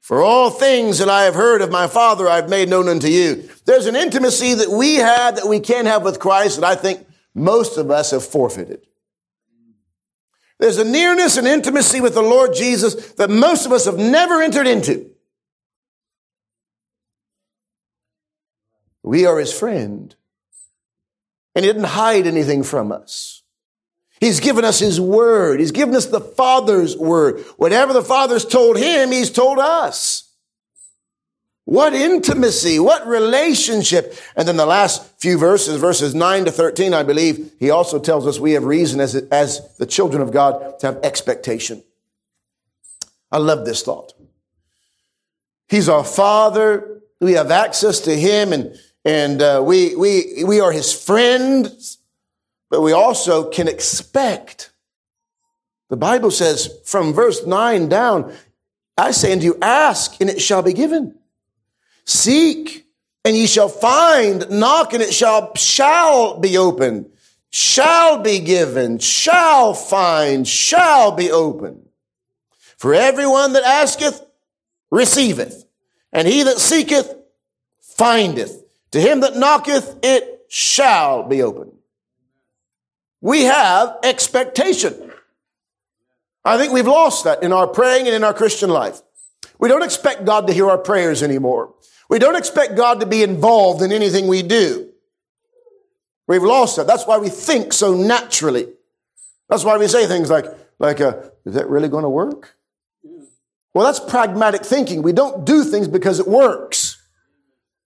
For 0.00 0.22
all 0.22 0.50
things 0.50 0.98
that 0.98 1.08
I 1.08 1.24
have 1.24 1.34
heard 1.34 1.62
of 1.62 1.70
my 1.70 1.88
Father, 1.88 2.28
I 2.28 2.36
have 2.36 2.48
made 2.48 2.68
known 2.68 2.88
unto 2.88 3.08
you. 3.08 3.48
There's 3.64 3.86
an 3.86 3.96
intimacy 3.96 4.54
that 4.54 4.68
we 4.68 4.96
have 4.96 5.36
that 5.36 5.48
we 5.48 5.58
can 5.58 5.86
have 5.86 6.04
with 6.04 6.20
Christ 6.20 6.60
that 6.60 6.64
I 6.64 6.76
think 6.76 7.06
most 7.34 7.76
of 7.76 7.90
us 7.90 8.12
have 8.12 8.24
forfeited. 8.24 8.86
There's 10.58 10.78
a 10.78 10.84
nearness 10.84 11.36
and 11.36 11.46
intimacy 11.46 12.00
with 12.00 12.14
the 12.14 12.22
Lord 12.22 12.54
Jesus 12.54 13.12
that 13.14 13.30
most 13.30 13.66
of 13.66 13.72
us 13.72 13.84
have 13.84 13.98
never 13.98 14.40
entered 14.40 14.66
into. 14.66 15.10
We 19.02 19.26
are 19.26 19.38
his 19.38 19.52
friend. 19.52 20.14
And 21.54 21.64
he 21.64 21.72
didn't 21.72 21.88
hide 21.88 22.26
anything 22.26 22.62
from 22.62 22.92
us. 22.92 23.42
He's 24.20 24.40
given 24.40 24.64
us 24.64 24.78
his 24.78 25.00
word. 25.00 25.60
He's 25.60 25.72
given 25.72 25.94
us 25.94 26.06
the 26.06 26.20
Father's 26.20 26.96
word. 26.96 27.40
Whatever 27.56 27.92
the 27.92 28.02
Father's 28.02 28.44
told 28.44 28.78
him, 28.78 29.12
he's 29.12 29.30
told 29.30 29.58
us. 29.58 30.26
What 31.66 31.94
intimacy, 31.94 32.78
what 32.78 33.06
relationship. 33.06 34.16
And 34.36 34.46
then 34.46 34.56
the 34.56 34.64
last 34.64 35.20
few 35.20 35.36
verses, 35.36 35.80
verses 35.80 36.14
9 36.14 36.44
to 36.46 36.52
13, 36.52 36.94
I 36.94 37.02
believe, 37.02 37.52
he 37.58 37.70
also 37.70 37.98
tells 37.98 38.26
us 38.26 38.38
we 38.38 38.52
have 38.52 38.64
reason 38.64 39.00
as, 39.00 39.16
as 39.16 39.76
the 39.76 39.84
children 39.84 40.22
of 40.22 40.30
God 40.30 40.78
to 40.78 40.86
have 40.86 41.00
expectation. 41.02 41.82
I 43.32 43.38
love 43.38 43.66
this 43.66 43.82
thought. 43.82 44.14
He's 45.68 45.88
our 45.88 46.04
Father. 46.04 47.02
We 47.20 47.32
have 47.32 47.50
access 47.50 48.00
to 48.00 48.14
him 48.14 48.52
and, 48.52 48.78
and 49.04 49.42
uh, 49.42 49.62
we, 49.64 49.96
we, 49.96 50.44
we 50.44 50.60
are 50.60 50.70
his 50.70 50.92
friends. 50.92 51.95
But 52.70 52.80
we 52.80 52.92
also 52.92 53.48
can 53.48 53.68
expect. 53.68 54.72
The 55.88 55.96
Bible 55.96 56.30
says 56.30 56.80
from 56.84 57.12
verse 57.12 57.46
9 57.46 57.88
down, 57.88 58.32
I 58.98 59.12
say 59.12 59.32
unto 59.32 59.44
you, 59.44 59.58
ask 59.62 60.20
and 60.20 60.30
it 60.30 60.40
shall 60.40 60.62
be 60.62 60.72
given. 60.72 61.14
Seek 62.04 62.86
and 63.24 63.36
ye 63.36 63.46
shall 63.46 63.68
find. 63.68 64.48
Knock 64.50 64.94
and 64.94 65.02
it 65.02 65.12
shall, 65.12 65.54
shall 65.54 66.38
be 66.38 66.56
opened. 66.56 67.10
Shall 67.50 68.20
be 68.20 68.40
given. 68.40 68.98
Shall 68.98 69.74
find. 69.74 70.46
Shall 70.46 71.12
be 71.12 71.30
opened. 71.30 71.88
For 72.76 72.94
everyone 72.94 73.52
that 73.52 73.64
asketh, 73.64 74.24
receiveth. 74.90 75.64
And 76.12 76.26
he 76.26 76.42
that 76.42 76.58
seeketh, 76.58 77.14
findeth. 77.80 78.62
To 78.92 79.00
him 79.00 79.20
that 79.20 79.36
knocketh, 79.36 79.98
it 80.02 80.46
shall 80.48 81.22
be 81.22 81.42
opened 81.42 81.72
we 83.20 83.44
have 83.44 83.96
expectation. 84.02 85.12
I 86.44 86.58
think 86.58 86.72
we've 86.72 86.86
lost 86.86 87.24
that 87.24 87.42
in 87.42 87.52
our 87.52 87.66
praying 87.66 88.06
and 88.06 88.14
in 88.14 88.24
our 88.24 88.34
Christian 88.34 88.70
life. 88.70 89.00
We 89.58 89.68
don't 89.68 89.82
expect 89.82 90.24
God 90.24 90.46
to 90.46 90.52
hear 90.52 90.68
our 90.68 90.78
prayers 90.78 91.22
anymore. 91.22 91.74
We 92.08 92.18
don't 92.18 92.36
expect 92.36 92.76
God 92.76 93.00
to 93.00 93.06
be 93.06 93.22
involved 93.22 93.82
in 93.82 93.90
anything 93.90 94.28
we 94.28 94.42
do. 94.42 94.90
We've 96.28 96.42
lost 96.42 96.76
that. 96.76 96.86
That's 96.86 97.06
why 97.06 97.18
we 97.18 97.28
think 97.28 97.72
so 97.72 97.94
naturally. 97.94 98.68
That's 99.48 99.64
why 99.64 99.76
we 99.78 99.88
say 99.88 100.06
things 100.06 100.30
like, 100.30 100.46
like, 100.78 101.00
uh, 101.00 101.20
is 101.44 101.54
that 101.54 101.68
really 101.68 101.88
going 101.88 102.02
to 102.02 102.08
work? 102.08 102.56
Well, 103.74 103.84
that's 103.84 104.00
pragmatic 104.00 104.64
thinking. 104.64 105.02
We 105.02 105.12
don't 105.12 105.44
do 105.44 105.62
things 105.64 105.88
because 105.88 106.18
it 106.18 106.26
works. 106.26 107.02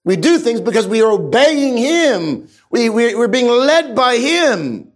We 0.05 0.17
do 0.17 0.39
things 0.39 0.61
because 0.61 0.87
we 0.87 1.03
are 1.03 1.11
obeying 1.11 1.77
Him. 1.77 2.49
We, 2.71 2.89
we, 2.89 3.15
we're 3.15 3.29
being 3.29 3.49
led 3.49 3.95
by 3.95 4.17
Him. 4.17 4.90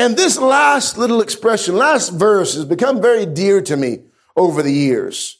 And 0.00 0.16
this 0.16 0.38
last 0.38 0.96
little 0.96 1.20
expression, 1.20 1.76
last 1.76 2.08
verse 2.08 2.54
has 2.54 2.64
become 2.64 3.02
very 3.02 3.26
dear 3.26 3.60
to 3.60 3.76
me 3.76 4.04
over 4.34 4.62
the 4.62 4.72
years. 4.72 5.36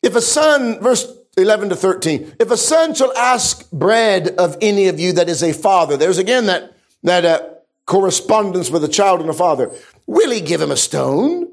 If 0.00 0.14
a 0.14 0.20
son, 0.20 0.78
verse 0.80 1.12
11 1.36 1.70
to 1.70 1.74
13, 1.74 2.36
if 2.38 2.52
a 2.52 2.56
son 2.56 2.94
shall 2.94 3.12
ask 3.16 3.68
bread 3.72 4.28
of 4.38 4.56
any 4.60 4.86
of 4.86 5.00
you 5.00 5.14
that 5.14 5.28
is 5.28 5.42
a 5.42 5.52
father, 5.52 5.96
there's 5.96 6.18
again 6.18 6.46
that, 6.46 6.76
that 7.02 7.24
uh, 7.24 7.48
correspondence 7.84 8.70
with 8.70 8.84
a 8.84 8.88
child 8.88 9.22
and 9.22 9.28
a 9.28 9.32
father. 9.32 9.72
Will 10.06 10.30
he 10.30 10.40
give 10.40 10.60
him 10.60 10.70
a 10.70 10.76
stone? 10.76 11.50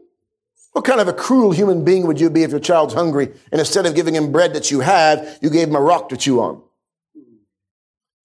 What 0.74 0.86
kind 0.86 1.02
of 1.02 1.08
a 1.08 1.14
cruel 1.14 1.54
human 1.54 1.84
being 1.84 2.06
would 2.06 2.22
you 2.22 2.30
be 2.30 2.44
if 2.44 2.52
your 2.52 2.60
child's 2.60 2.94
hungry 2.94 3.34
and 3.52 3.60
instead 3.60 3.88
of 3.88 3.96
giving 3.96 4.14
him 4.14 4.32
bread 4.32 4.54
that 4.54 4.70
you 4.70 4.82
had, 4.82 5.40
you 5.42 5.50
gave 5.50 5.70
him 5.70 5.76
a 5.76 5.82
rock 5.82 6.10
to 6.10 6.18
chew 6.18 6.40
on? 6.40 6.62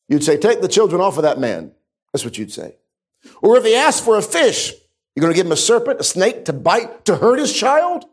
You'd 0.07 0.23
say, 0.23 0.37
take 0.37 0.61
the 0.61 0.69
children 0.69 1.01
off 1.01 1.17
of 1.17 1.23
that 1.23 1.39
man. 1.39 1.73
That's 2.13 2.27
what 2.27 2.37
you'd 2.37 2.53
say. 2.53 2.75
Or 3.43 3.57
if 3.57 3.65
he 3.65 3.75
asks 3.75 4.05
for 4.05 4.17
a 4.17 4.23
fish, 4.23 4.73
you're 5.15 5.23
going 5.23 5.33
to 5.33 5.37
give 5.37 5.47
him 5.47 5.53
a 5.53 5.57
serpent, 5.57 6.01
a 6.01 6.05
snake 6.05 6.47
to 6.47 6.53
bite, 6.53 7.05
to 7.07 7.17
hurt 7.17 7.39
his 7.39 7.53
child? 7.53 8.05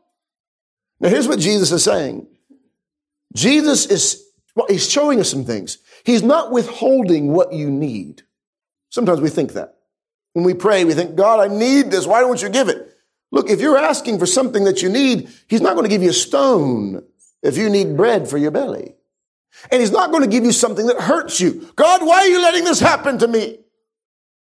Now 1.00 1.10
here's 1.10 1.28
what 1.28 1.40
Jesus 1.40 1.72
is 1.72 1.84
saying. 1.84 2.28
Jesus 3.36 3.86
is, 3.86 4.24
well, 4.56 4.68
he's 4.70 4.90
showing 4.90 5.20
us 5.20 5.30
some 5.30 5.46
things. 5.46 5.78
He's 6.04 6.24
not 6.24 6.52
withholding 6.52 7.32
what 7.32 7.54
you 7.54 7.70
need. 7.70 8.24
Sometimes 8.90 9.22
we 9.22 9.30
think 9.30 9.54
that. 9.54 9.76
When 10.34 10.46
we 10.46 10.54
pray, 10.54 10.84
we 10.86 10.94
think, 10.94 11.16
God, 11.16 11.40
I 11.40 11.54
need 11.54 11.92
this. 11.92 12.06
Why 12.06 12.22
don't 12.22 12.42
you 12.42 12.50
give 12.50 12.70
it? 12.70 12.90
Look, 13.32 13.50
if 13.50 13.62
you're 13.62 13.78
asking 13.78 14.20
for 14.20 14.26
something 14.26 14.64
that 14.64 14.82
you 14.82 14.90
need, 14.90 15.30
he's 15.48 15.62
not 15.62 15.74
going 15.74 15.84
to 15.84 15.90
give 15.90 16.04
you 16.04 16.10
a 16.10 16.14
stone 16.14 17.04
if 17.44 17.58
you 17.58 17.70
need 17.70 17.96
bread 17.96 18.28
for 18.28 18.38
your 18.38 18.52
belly. 18.52 18.96
And 19.72 19.82
he's 19.82 19.92
not 19.92 20.12
going 20.12 20.24
to 20.24 20.30
give 20.30 20.44
you 20.44 20.52
something 20.52 20.88
that 20.88 21.00
hurts 21.00 21.40
you. 21.40 21.72
God, 21.76 22.06
why 22.06 22.20
are 22.20 22.28
you 22.28 22.42
letting 22.42 22.64
this 22.64 22.80
happen 22.80 23.18
to 23.20 23.28
me? 23.28 23.60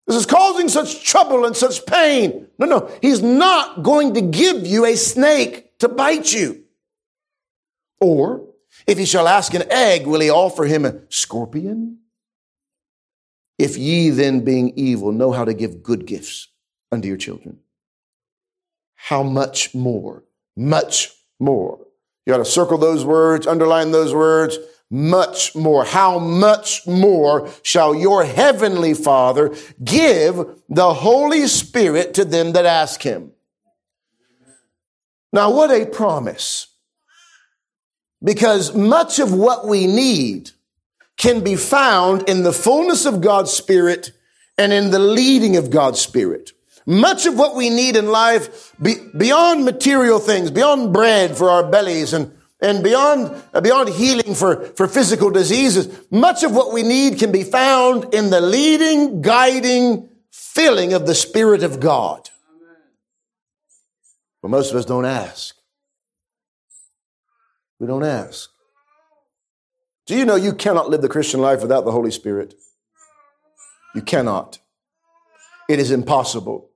This 0.08 0.18
is 0.18 0.26
causing 0.26 0.68
such 0.68 1.04
trouble 1.04 1.46
and 1.46 1.56
such 1.56 1.86
pain. 1.86 2.48
No, 2.58 2.66
no, 2.66 2.92
he's 3.02 3.22
not 3.22 3.84
going 3.84 4.14
to 4.16 4.22
give 4.22 4.68
you 4.68 4.86
a 4.86 4.96
snake 4.96 5.78
to 5.80 5.88
bite 5.88 6.34
you. 6.34 6.64
Or 8.02 8.46
if 8.86 8.98
he 8.98 9.06
shall 9.06 9.28
ask 9.28 9.54
an 9.54 9.64
egg, 9.72 10.06
will 10.06 10.20
he 10.20 10.30
offer 10.30 10.66
him 10.66 10.86
a 10.86 11.00
scorpion? 11.10 12.00
If 13.58 13.78
ye 13.78 14.10
then 14.10 14.44
being 14.44 14.74
evil 14.76 15.12
know 15.12 15.32
how 15.32 15.46
to 15.46 15.54
give 15.54 15.84
good 15.84 16.06
gifts 16.06 16.50
unto 16.92 17.08
your 17.08 17.18
children, 17.18 17.60
how 18.96 19.24
much 19.24 19.74
more? 19.74 20.24
Much 20.58 21.12
more. 21.40 21.80
You 22.26 22.34
ought 22.34 22.38
to 22.38 22.46
circle 22.46 22.78
those 22.78 23.06
words, 23.06 23.48
underline 23.48 23.92
those 23.92 24.14
words. 24.14 24.58
Much 24.90 25.56
more. 25.56 25.86
How 25.86 26.20
much 26.20 26.86
more 26.86 27.50
shall 27.64 27.96
your 27.96 28.24
heavenly 28.24 28.94
Father 28.94 29.56
give 29.84 30.46
the 30.70 30.94
Holy 30.94 31.48
Spirit 31.48 32.14
to 32.16 32.26
them 32.26 32.54
that 32.54 32.66
ask 32.66 33.02
him? 33.02 33.32
Now, 35.32 35.52
what 35.52 35.72
a 35.72 35.86
promise. 35.86 36.68
Because 38.24 38.76
much 38.76 39.20
of 39.20 39.34
what 39.34 39.68
we 39.68 39.88
need 39.88 40.52
can 41.18 41.44
be 41.44 41.56
found 41.56 42.30
in 42.30 42.44
the 42.44 42.54
fullness 42.54 43.06
of 43.06 43.22
God's 43.22 43.52
Spirit 43.52 44.12
and 44.58 44.72
in 44.72 44.92
the 44.92 45.00
leading 45.00 45.58
of 45.58 45.72
God's 45.72 46.00
Spirit. 46.00 46.52
Much 46.86 47.26
of 47.26 47.38
what 47.38 47.56
we 47.56 47.70
need 47.70 47.96
in 47.96 48.08
life, 48.08 48.74
be, 48.82 48.96
beyond 49.18 49.66
material 49.66 50.20
things, 50.20 50.52
beyond 50.52 50.94
bread 50.94 51.36
for 51.36 51.50
our 51.50 51.70
bellies 51.70 52.14
and, 52.14 52.32
and 52.64 52.82
beyond, 52.82 53.44
beyond 53.62 53.90
healing 53.90 54.34
for, 54.34 54.66
for 54.78 54.88
physical 54.88 55.30
diseases, 55.30 56.00
much 56.10 56.44
of 56.44 56.56
what 56.56 56.74
we 56.74 56.82
need 56.82 57.20
can 57.20 57.32
be 57.32 57.44
found 57.44 58.14
in 58.14 58.30
the 58.30 58.40
leading, 58.40 59.22
guiding, 59.22 60.10
filling 60.32 60.94
of 60.94 61.06
the 61.06 61.14
Spirit 61.14 61.62
of 61.62 61.82
God. 61.82 62.30
But 64.42 64.48
most 64.48 64.72
of 64.72 64.78
us 64.78 64.86
don't 64.86 65.06
ask. 65.06 65.56
We 67.80 67.88
don't 67.88 68.04
ask. 68.04 68.50
Do 70.06 70.16
you 70.18 70.24
know 70.24 70.36
you 70.36 70.54
cannot 70.54 70.90
live 70.90 71.02
the 71.02 71.10
Christian 71.10 71.42
life 71.42 71.62
without 71.62 71.84
the 71.84 71.92
Holy 71.92 72.12
Spirit? 72.12 72.56
You 73.94 74.02
cannot. 74.02 74.60
It 75.68 75.80
is 75.80 75.92
impossible. 75.92 76.70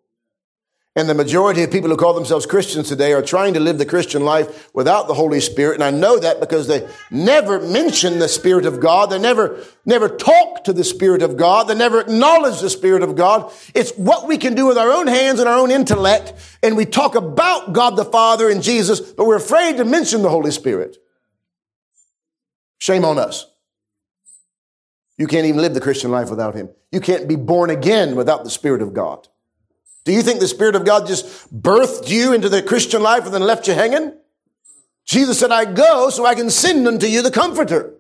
And 0.98 1.08
the 1.08 1.14
majority 1.14 1.62
of 1.62 1.70
people 1.70 1.92
who 1.92 1.96
call 1.96 2.16
themselves 2.16 2.48
Christians 2.48 2.90
today 2.90 3.14
are 3.14 3.22
trying 3.22 3.54
to 3.54 3.60
live 3.60 3.78
the 3.78 3.86
Christian 3.86 4.26
life 4.26 4.74
without 4.74 5.08
the 5.08 5.14
Holy 5.14 5.40
Spirit. 5.40 5.76
And 5.76 5.84
I 5.84 5.92
know 5.92 6.18
that 6.18 6.40
because 6.40 6.66
they 6.66 6.90
never 7.12 7.60
mention 7.60 8.18
the 8.18 8.28
Spirit 8.28 8.66
of 8.66 8.80
God. 8.80 9.12
They 9.12 9.20
never, 9.20 9.64
never 9.86 10.10
talk 10.10 10.64
to 10.64 10.74
the 10.74 10.84
Spirit 10.84 11.22
of 11.22 11.38
God. 11.38 11.68
They 11.68 11.76
never 11.76 12.02
acknowledge 12.02 12.62
the 12.62 12.72
Spirit 12.72 13.04
of 13.04 13.16
God. 13.16 13.54
It's 13.76 13.92
what 13.92 14.28
we 14.28 14.40
can 14.40 14.56
do 14.56 14.66
with 14.66 14.80
our 14.80 14.90
own 14.90 15.06
hands 15.06 15.40
and 15.40 15.48
our 15.48 15.60
own 15.60 15.70
intellect. 15.70 16.34
And 16.64 16.76
we 16.76 16.86
talk 16.86 17.14
about 17.14 17.74
God 17.74 17.96
the 17.96 18.04
Father 18.04 18.50
and 18.50 18.64
Jesus, 18.64 19.00
but 19.00 19.26
we're 19.26 19.36
afraid 19.36 19.78
to 19.78 19.86
mention 19.86 20.24
the 20.24 20.30
Holy 20.30 20.50
Spirit. 20.50 20.98
Shame 22.80 23.06
on 23.06 23.20
us. 23.20 23.46
You 25.20 25.28
can't 25.28 25.46
even 25.46 25.62
live 25.62 25.76
the 25.76 25.80
Christian 25.80 26.10
life 26.10 26.32
without 26.32 26.56
Him. 26.56 26.70
You 26.92 27.02
can't 27.02 27.28
be 27.28 27.36
born 27.36 27.70
again 27.70 28.16
without 28.16 28.44
the 28.44 28.50
Spirit 28.50 28.82
of 28.82 28.96
God. 28.96 29.28
Do 30.08 30.14
you 30.14 30.22
think 30.22 30.40
the 30.40 30.48
Spirit 30.48 30.76
of 30.76 30.86
God 30.86 31.06
just 31.06 31.54
birthed 31.54 32.08
you 32.08 32.32
into 32.32 32.48
the 32.48 32.64
Christian 32.64 33.04
life 33.04 33.26
and 33.26 33.34
then 33.34 33.42
left 33.42 33.68
you 33.68 33.74
hanging? 33.74 34.18
Jesus 35.04 35.38
said, 35.38 35.52
I 35.52 35.66
go 35.66 36.10
so 36.10 36.26
I 36.26 36.34
can 36.34 36.50
send 36.50 36.88
unto 36.88 37.08
you 37.08 37.22
the 37.22 37.30
Comforter. 37.30 37.94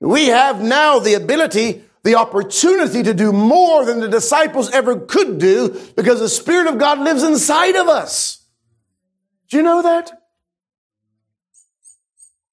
We 0.00 0.26
have 0.26 0.60
now 0.60 0.98
the 0.98 1.14
ability, 1.14 1.84
the 2.02 2.16
opportunity 2.16 3.04
to 3.04 3.14
do 3.14 3.30
more 3.32 3.84
than 3.84 4.00
the 4.00 4.08
disciples 4.08 4.72
ever 4.72 4.98
could 4.98 5.38
do 5.38 5.80
because 5.94 6.18
the 6.18 6.28
Spirit 6.28 6.66
of 6.66 6.78
God 6.78 6.98
lives 6.98 7.22
inside 7.22 7.76
of 7.76 7.86
us. 7.86 8.44
Do 9.50 9.58
you 9.58 9.62
know 9.62 9.82
that? 9.82 10.10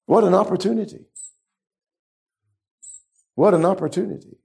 What 0.05 0.23
an 0.23 0.35
opportunity. 0.35 1.05
What 3.33 3.55
an 3.55 3.65
opportunity. 3.65 4.36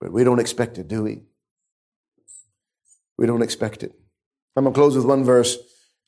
But 0.00 0.12
we 0.12 0.24
don't 0.24 0.38
expect 0.38 0.78
it, 0.78 0.88
do 0.88 1.02
we? 1.02 1.22
We 3.16 3.26
don't 3.26 3.42
expect 3.42 3.82
it. 3.82 3.92
I'm 4.56 4.64
going 4.64 4.74
to 4.74 4.78
close 4.78 4.96
with 4.96 5.04
one 5.04 5.24
verse. 5.24 5.58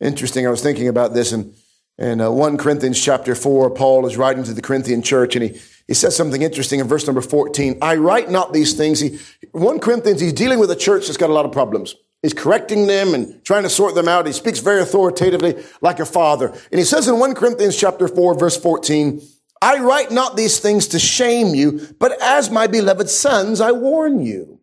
Interesting. 0.00 0.46
I 0.46 0.50
was 0.50 0.62
thinking 0.62 0.88
about 0.88 1.12
this 1.12 1.32
in, 1.32 1.54
in 1.98 2.20
uh, 2.20 2.30
1 2.30 2.56
Corinthians 2.56 3.02
chapter 3.02 3.34
4. 3.34 3.70
Paul 3.70 4.06
is 4.06 4.16
writing 4.16 4.44
to 4.44 4.54
the 4.54 4.62
Corinthian 4.62 5.02
church 5.02 5.36
and 5.36 5.44
he, 5.44 5.60
he 5.86 5.94
says 5.94 6.16
something 6.16 6.42
interesting 6.42 6.80
in 6.80 6.86
verse 6.86 7.06
number 7.06 7.20
14. 7.20 7.78
I 7.82 7.96
write 7.96 8.30
not 8.30 8.52
these 8.52 8.74
things. 8.74 9.00
He, 9.00 9.18
1 9.52 9.80
Corinthians, 9.80 10.20
he's 10.20 10.32
dealing 10.32 10.58
with 10.58 10.70
a 10.70 10.76
church 10.76 11.06
that's 11.06 11.16
got 11.16 11.30
a 11.30 11.34
lot 11.34 11.44
of 11.44 11.52
problems. 11.52 11.96
He's 12.22 12.34
correcting 12.34 12.86
them 12.86 13.14
and 13.14 13.42
trying 13.44 13.62
to 13.62 13.70
sort 13.70 13.94
them 13.94 14.06
out. 14.06 14.26
He 14.26 14.32
speaks 14.32 14.58
very 14.58 14.82
authoritatively 14.82 15.62
like 15.80 16.00
a 16.00 16.06
father. 16.06 16.48
And 16.48 16.78
he 16.78 16.84
says 16.84 17.08
in 17.08 17.18
1 17.18 17.34
Corinthians 17.34 17.76
chapter 17.76 18.08
4 18.08 18.38
verse 18.38 18.56
14, 18.56 19.22
I 19.62 19.78
write 19.78 20.10
not 20.10 20.36
these 20.36 20.58
things 20.58 20.88
to 20.88 20.98
shame 20.98 21.54
you, 21.54 21.94
but 21.98 22.20
as 22.22 22.50
my 22.50 22.66
beloved 22.66 23.10
sons, 23.10 23.60
I 23.60 23.72
warn 23.72 24.24
you. 24.24 24.60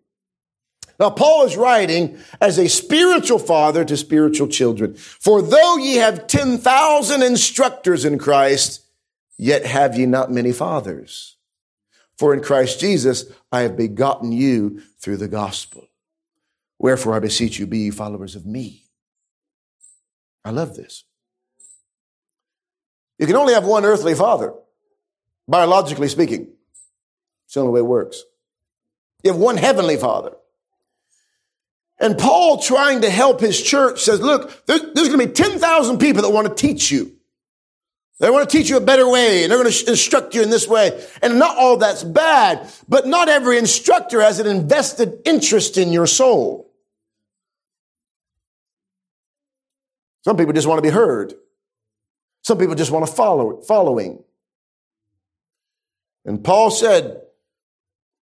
Now, 1.00 1.12
Paul 1.12 1.46
is 1.46 1.56
writing 1.56 2.18
as 2.42 2.58
a 2.58 2.68
spiritual 2.68 3.38
father 3.38 3.86
to 3.86 3.96
spiritual 3.96 4.48
children. 4.48 4.96
For 4.96 5.44
though 5.44 5.78
ye 5.78 5.96
have 5.96 6.26
10,000 6.26 7.22
instructors 7.22 8.04
in 8.04 8.18
Christ, 8.18 8.84
yet 9.38 9.66
have 9.66 9.96
ye 9.96 10.08
not 10.08 10.32
many 10.32 10.52
fathers. 10.52 11.38
For 12.18 12.34
in 12.34 12.42
Christ 12.42 12.80
Jesus, 12.80 13.32
I 13.52 13.62
have 13.62 13.78
begotten 13.78 14.32
you 14.32 14.82
through 15.00 15.18
the 15.18 15.28
gospel. 15.28 15.88
Wherefore 16.80 17.14
I 17.14 17.20
beseech 17.20 17.60
you, 17.60 17.68
be 17.68 17.80
ye 17.80 17.90
followers 17.92 18.36
of 18.36 18.48
me. 18.48 18.86
I 20.44 20.50
love 20.50 20.76
this. 20.76 21.04
You 23.20 23.28
can 23.28 23.36
only 23.36 23.54
have 23.54 23.66
one 23.66 23.86
earthly 23.86 24.16
father, 24.16 24.54
biologically 25.48 26.08
speaking. 26.08 26.48
It's 27.46 27.54
the 27.54 27.62
only 27.62 27.74
way 27.74 27.80
it 27.80 27.86
works. 27.86 28.24
You 29.24 29.32
have 29.32 29.40
one 29.40 29.58
heavenly 29.58 29.98
father. 29.98 30.34
And 32.00 32.18
Paul, 32.18 32.62
trying 32.62 33.02
to 33.02 33.10
help 33.10 33.40
his 33.40 33.62
church, 33.62 34.02
says, 34.04 34.22
look, 34.22 34.66
there's, 34.68 34.82
there's 34.94 35.08
going 35.08 35.20
to 35.20 35.28
be 35.28 35.34
10,000 35.34 35.98
people 35.98 36.22
that 36.22 36.30
want 36.30 36.48
to 36.48 36.54
teach 36.54 36.92
you. 36.92 37.14
They 38.20 38.30
want 38.30 38.50
to 38.50 38.58
teach 38.58 38.70
you 38.70 38.78
a 38.78 38.82
better 38.82 39.08
way 39.08 39.44
and 39.44 39.52
they're 39.52 39.62
going 39.62 39.72
to 39.72 39.90
instruct 39.90 40.34
you 40.34 40.42
in 40.42 40.50
this 40.50 40.68
way. 40.68 41.04
And 41.22 41.38
not 41.38 41.56
all 41.58 41.78
that's 41.78 42.04
bad, 42.04 42.68
but 42.88 43.06
not 43.06 43.30
every 43.30 43.58
instructor 43.58 44.22
has 44.22 44.40
an 44.40 44.48
invested 44.48 45.22
interest 45.26 45.78
in 45.78 45.92
your 45.92 46.08
soul. 46.08 46.72
Some 50.24 50.36
people 50.36 50.54
just 50.54 50.68
want 50.68 50.80
to 50.80 50.82
be 50.82 50.90
heard. 50.90 51.34
Some 52.44 52.58
people 52.58 52.76
just 52.76 52.92
want 52.92 53.06
to 53.06 53.12
follow, 53.12 53.62
following. 53.62 54.24
And 56.28 56.44
Paul 56.44 56.70
said, 56.70 57.22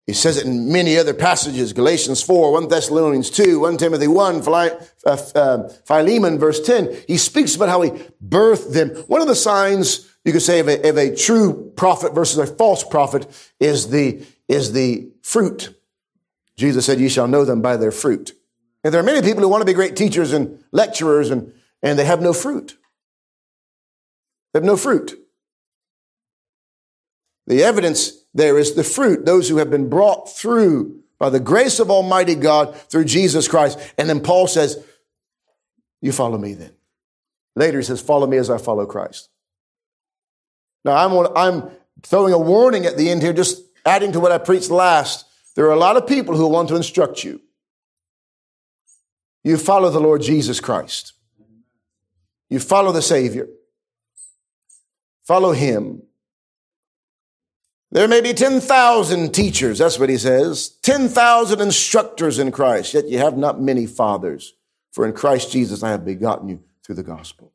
he 0.07 0.13
says 0.13 0.37
it 0.37 0.45
in 0.45 0.71
many 0.71 0.99
other 0.99 1.15
passages, 1.15 1.73
Galatians 1.73 2.23
4, 2.23 2.53
1 2.53 2.69
Thessalonians 2.69 3.31
2, 3.31 3.61
1 3.61 3.79
Timothy 3.79 4.07
1, 4.07 4.43
uh, 4.47 4.77
uh, 5.07 5.69
Philemon 5.87 6.39
verse 6.39 6.61
10. 6.61 6.95
He 7.09 7.17
speaks 7.17 7.57
about 7.57 7.71
how 7.71 7.81
he 7.81 7.91
birthed 8.23 8.75
them. 8.75 8.91
One 9.07 9.23
of 9.23 9.27
the 9.27 9.35
signs 9.35 10.15
you 10.23 10.33
could 10.33 10.43
say 10.43 10.61
of 10.61 10.69
a, 10.69 10.89
of 10.91 10.99
a 10.99 11.17
true 11.17 11.73
prophet 11.77 12.15
versus 12.15 12.39
a 12.39 12.47
false 12.47 12.85
prophet 12.85 13.27
is 13.59 13.89
the, 13.89 14.23
is 14.49 14.73
the 14.73 15.11
fruit. 15.23 15.75
Jesus 16.57 16.85
said, 16.85 17.01
you 17.01 17.09
shall 17.09 17.27
know 17.27 17.47
them 17.47 17.63
by 17.63 17.79
their 17.79 17.91
fruit. 17.91 18.33
And 18.85 18.93
there 18.93 19.01
are 19.01 19.05
many 19.05 19.23
people 19.23 19.43
who 19.43 19.49
want 19.49 19.63
to 19.63 19.67
be 19.67 19.73
great 19.73 19.97
teachers 19.97 20.35
and 20.35 20.63
lecturers 20.71 21.31
and, 21.31 21.55
and 21.83 21.99
they 21.99 22.05
have 22.05 22.21
no 22.21 22.35
fruit. 22.35 22.77
They 24.53 24.59
have 24.59 24.65
no 24.65 24.77
fruit. 24.77 25.24
The 27.47 27.63
evidence 27.63 28.13
there 28.33 28.59
is 28.59 28.75
the 28.75 28.85
fruit, 28.85 29.25
those 29.25 29.49
who 29.49 29.59
have 29.59 29.71
been 29.71 29.89
brought 29.89 30.35
through 30.35 31.01
by 31.19 31.31
the 31.31 31.41
grace 31.41 31.79
of 31.79 31.91
Almighty 31.91 32.35
God 32.35 32.77
through 32.77 33.05
Jesus 33.05 33.49
Christ. 33.49 33.79
And 33.97 34.09
then 34.09 34.21
Paul 34.21 34.47
says, 34.47 34.83
You 36.01 36.13
follow 36.13 36.39
me 36.39 36.55
then. 36.55 36.73
Later 37.55 37.79
he 37.79 37.85
says, 37.85 38.01
Follow 38.01 38.27
me 38.27 38.37
as 38.37 38.51
I 38.51 38.59
follow 38.59 38.87
Christ. 38.87 39.29
Now 40.85 40.97
I'm, 40.97 41.29
I'm 41.37 41.71
throwing 42.03 42.33
a 42.33 42.39
warning 42.39 42.87
at 42.87 42.97
the 42.97 43.11
end 43.11 43.23
here, 43.23 43.33
just 43.33 43.63
adding 43.87 44.13
to 44.13 44.21
what 44.21 44.33
I 44.33 44.39
preached 44.39 44.71
last. 44.71 45.27
There 45.55 45.67
are 45.67 45.73
a 45.73 45.79
lot 45.79 45.97
of 45.97 46.07
people 46.07 46.37
who 46.37 46.49
want 46.49 46.69
to 46.69 46.77
instruct 46.77 47.23
you. 47.23 47.41
You 49.45 49.57
follow 49.59 49.91
the 49.91 50.01
Lord 50.01 50.23
Jesus 50.23 50.59
Christ. 50.59 51.13
You 52.49 52.59
follow 52.59 52.93
the 52.93 53.03
Savior. 53.03 53.49
Follow 55.25 55.53
Him. 55.53 56.03
There 57.95 58.09
may 58.09 58.21
be 58.21 58.35
10,000 58.35 59.33
teachers, 59.33 59.79
that's 59.79 60.01
what 60.01 60.09
he 60.09 60.19
says, 60.19 60.71
10,000 60.83 61.61
instructors 61.61 62.41
in 62.41 62.51
Christ, 62.51 62.93
yet 62.93 63.07
you 63.07 63.19
have 63.19 63.39
not 63.39 63.61
many 63.61 63.87
fathers. 63.87 64.55
For 64.93 65.07
in 65.07 65.13
Christ 65.13 65.53
Jesus 65.53 65.85
I 65.85 65.91
have 65.91 66.05
begotten 66.05 66.49
you 66.49 66.65
through 66.85 66.97
the 66.97 67.05
gospel. 67.05 67.53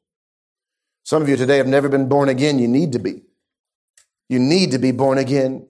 Some 1.04 1.22
of 1.22 1.28
you 1.28 1.36
today 1.36 1.58
have 1.58 1.68
never 1.68 1.90
been 1.90 2.08
born 2.08 2.30
again. 2.30 2.58
You 2.58 2.70
need 2.70 2.94
to 2.94 3.00
be. 3.00 3.24
You 4.30 4.40
need 4.40 4.72
to 4.72 4.80
be 4.80 4.92
born 4.92 5.18
again. 5.18 5.68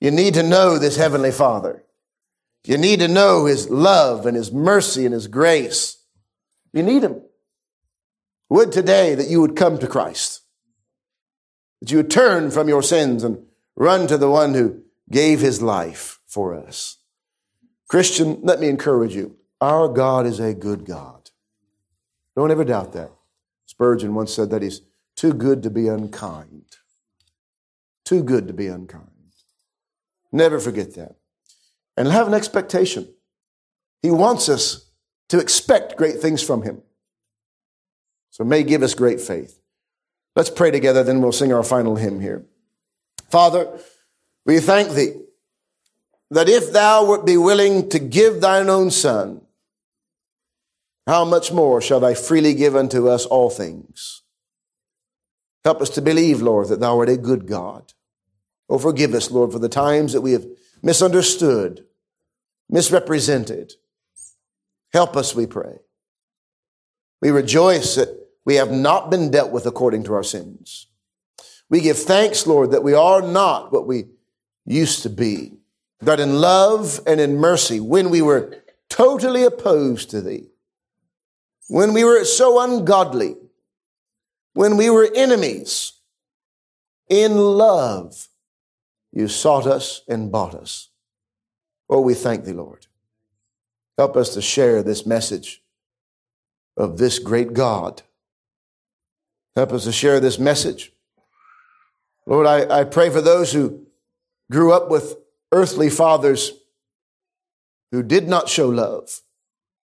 You 0.00 0.12
need 0.12 0.34
to 0.34 0.44
know 0.44 0.78
this 0.78 0.96
Heavenly 0.96 1.32
Father. 1.32 1.84
You 2.64 2.78
need 2.78 3.00
to 3.00 3.08
know 3.08 3.46
His 3.46 3.68
love 3.68 4.26
and 4.26 4.36
His 4.36 4.52
mercy 4.52 5.04
and 5.04 5.12
His 5.12 5.26
grace. 5.26 6.04
You 6.72 6.84
need 6.84 7.02
Him. 7.02 7.22
Would 8.48 8.70
today 8.70 9.16
that 9.16 9.28
you 9.28 9.40
would 9.40 9.56
come 9.56 9.78
to 9.78 9.88
Christ, 9.88 10.39
that 11.80 11.90
you 11.90 11.98
would 11.98 12.10
turn 12.10 12.50
from 12.50 12.68
your 12.68 12.82
sins 12.82 13.24
and 13.24 13.44
run 13.76 14.06
to 14.06 14.18
the 14.18 14.30
one 14.30 14.54
who 14.54 14.82
gave 15.10 15.40
His 15.40 15.62
life 15.62 16.20
for 16.26 16.54
us. 16.54 16.98
Christian, 17.88 18.38
let 18.42 18.60
me 18.60 18.68
encourage 18.68 19.14
you. 19.14 19.36
Our 19.60 19.88
God 19.88 20.26
is 20.26 20.40
a 20.40 20.54
good 20.54 20.84
God. 20.84 21.30
Don't 22.36 22.50
ever 22.50 22.64
doubt 22.64 22.92
that. 22.92 23.10
Spurgeon 23.66 24.14
once 24.14 24.32
said 24.32 24.50
that 24.50 24.62
he's 24.62 24.82
too 25.16 25.32
good 25.32 25.62
to 25.62 25.70
be 25.70 25.86
unkind. 25.86 26.76
Too 28.04 28.22
good 28.22 28.48
to 28.48 28.54
be 28.54 28.66
unkind. 28.66 29.06
Never 30.32 30.58
forget 30.58 30.94
that. 30.94 31.16
And 31.96 32.08
have 32.08 32.26
an 32.26 32.34
expectation. 32.34 33.12
He 34.02 34.10
wants 34.10 34.48
us 34.48 34.90
to 35.28 35.38
expect 35.38 35.96
great 35.96 36.20
things 36.20 36.42
from 36.42 36.62
him. 36.62 36.82
So 38.30 38.44
may 38.44 38.62
give 38.62 38.82
us 38.82 38.94
great 38.94 39.20
faith. 39.20 39.59
Let's 40.40 40.48
pray 40.48 40.70
together, 40.70 41.04
then 41.04 41.20
we'll 41.20 41.32
sing 41.32 41.52
our 41.52 41.62
final 41.62 41.96
hymn 41.96 42.18
here. 42.18 42.46
Father, 43.28 43.78
we 44.46 44.58
thank 44.58 44.92
thee 44.92 45.12
that 46.30 46.48
if 46.48 46.72
thou 46.72 47.04
wert 47.04 47.26
be 47.26 47.36
willing 47.36 47.90
to 47.90 47.98
give 47.98 48.40
thine 48.40 48.70
own 48.70 48.90
son, 48.90 49.42
how 51.06 51.26
much 51.26 51.52
more 51.52 51.82
shall 51.82 52.00
thy 52.00 52.14
freely 52.14 52.54
give 52.54 52.74
unto 52.74 53.06
us 53.06 53.26
all 53.26 53.50
things? 53.50 54.22
Help 55.62 55.82
us 55.82 55.90
to 55.90 56.00
believe, 56.00 56.40
Lord, 56.40 56.68
that 56.68 56.80
thou 56.80 56.98
art 56.98 57.10
a 57.10 57.18
good 57.18 57.46
God. 57.46 57.92
Oh, 58.66 58.78
forgive 58.78 59.12
us, 59.12 59.30
Lord, 59.30 59.52
for 59.52 59.58
the 59.58 59.68
times 59.68 60.14
that 60.14 60.22
we 60.22 60.32
have 60.32 60.46
misunderstood, 60.82 61.84
misrepresented. 62.66 63.74
Help 64.94 65.18
us, 65.18 65.34
we 65.34 65.44
pray. 65.46 65.80
We 67.20 67.28
rejoice 67.28 67.96
that 67.96 68.29
we 68.50 68.56
have 68.56 68.72
not 68.72 69.12
been 69.12 69.30
dealt 69.30 69.52
with 69.52 69.64
according 69.64 70.02
to 70.02 70.12
our 70.12 70.24
sins. 70.24 70.88
We 71.68 71.80
give 71.80 71.96
thanks, 71.96 72.48
Lord, 72.48 72.72
that 72.72 72.82
we 72.82 72.94
are 72.94 73.22
not 73.22 73.72
what 73.72 73.86
we 73.86 74.06
used 74.66 75.04
to 75.04 75.08
be. 75.08 75.52
That 76.00 76.18
in 76.18 76.40
love 76.40 76.98
and 77.06 77.20
in 77.20 77.36
mercy, 77.36 77.78
when 77.78 78.10
we 78.10 78.22
were 78.22 78.56
totally 78.88 79.44
opposed 79.44 80.10
to 80.10 80.20
thee, 80.20 80.48
when 81.68 81.92
we 81.92 82.02
were 82.02 82.24
so 82.24 82.58
ungodly, 82.60 83.36
when 84.54 84.76
we 84.76 84.90
were 84.90 85.08
enemies, 85.14 85.92
in 87.08 87.36
love, 87.36 88.26
you 89.12 89.28
sought 89.28 89.68
us 89.68 90.02
and 90.08 90.32
bought 90.32 90.56
us. 90.56 90.88
Oh, 91.88 92.00
we 92.00 92.14
thank 92.14 92.44
thee, 92.44 92.52
Lord. 92.52 92.88
Help 93.96 94.16
us 94.16 94.34
to 94.34 94.42
share 94.42 94.82
this 94.82 95.06
message 95.06 95.62
of 96.76 96.98
this 96.98 97.20
great 97.20 97.52
God. 97.52 98.02
Help 99.60 99.74
us 99.74 99.84
to 99.84 99.92
share 99.92 100.20
this 100.20 100.38
message. 100.38 100.90
Lord, 102.26 102.46
I, 102.46 102.80
I 102.80 102.84
pray 102.84 103.10
for 103.10 103.20
those 103.20 103.52
who 103.52 103.84
grew 104.50 104.72
up 104.72 104.88
with 104.88 105.16
earthly 105.52 105.90
fathers 105.90 106.52
who 107.92 108.02
did 108.02 108.26
not 108.26 108.48
show 108.48 108.70
love 108.70 109.20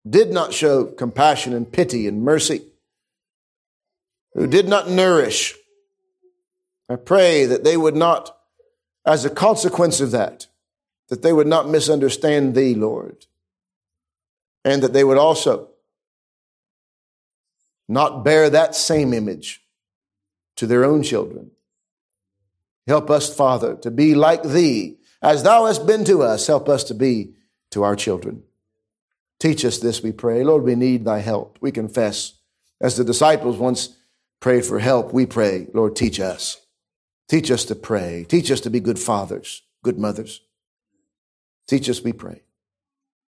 did 0.06 0.30
not 0.30 0.52
show 0.52 0.84
compassion 0.84 1.54
and 1.54 1.72
pity 1.72 2.06
and 2.06 2.22
mercy, 2.22 2.66
who 4.34 4.46
did 4.46 4.68
not 4.68 4.90
nourish. 4.90 5.54
I 6.90 6.96
pray 6.96 7.46
that 7.46 7.64
they 7.64 7.78
would 7.78 7.96
not, 7.96 8.36
as 9.06 9.24
a 9.24 9.30
consequence 9.30 9.98
of 9.98 10.10
that, 10.10 10.46
that 11.08 11.22
they 11.22 11.32
would 11.32 11.46
not 11.46 11.70
misunderstand 11.70 12.54
thee, 12.54 12.74
Lord, 12.74 13.24
and 14.62 14.82
that 14.82 14.92
they 14.92 15.04
would 15.04 15.16
also 15.16 15.70
not 17.88 18.24
bear 18.24 18.50
that 18.50 18.74
same 18.74 19.12
image 19.12 19.62
to 20.56 20.66
their 20.66 20.84
own 20.84 21.02
children. 21.02 21.50
Help 22.86 23.10
us, 23.10 23.34
Father, 23.34 23.76
to 23.76 23.90
be 23.90 24.14
like 24.14 24.42
thee. 24.42 24.98
As 25.22 25.42
thou 25.42 25.66
hast 25.66 25.86
been 25.86 26.04
to 26.04 26.22
us, 26.22 26.46
help 26.46 26.68
us 26.68 26.84
to 26.84 26.94
be 26.94 27.34
to 27.70 27.82
our 27.82 27.96
children. 27.96 28.42
Teach 29.40 29.64
us 29.64 29.78
this, 29.78 30.02
we 30.02 30.12
pray. 30.12 30.44
Lord, 30.44 30.62
we 30.62 30.74
need 30.74 31.04
thy 31.04 31.18
help. 31.18 31.58
We 31.60 31.72
confess. 31.72 32.34
As 32.80 32.96
the 32.96 33.04
disciples 33.04 33.56
once 33.56 33.96
prayed 34.40 34.64
for 34.64 34.78
help, 34.78 35.12
we 35.12 35.26
pray, 35.26 35.66
Lord, 35.72 35.96
teach 35.96 36.20
us. 36.20 36.60
Teach 37.28 37.50
us 37.50 37.64
to 37.66 37.74
pray. 37.74 38.26
Teach 38.28 38.50
us 38.50 38.60
to 38.60 38.70
be 38.70 38.80
good 38.80 38.98
fathers, 38.98 39.62
good 39.82 39.98
mothers. 39.98 40.40
Teach 41.66 41.88
us, 41.88 42.02
we 42.02 42.12
pray. 42.12 42.42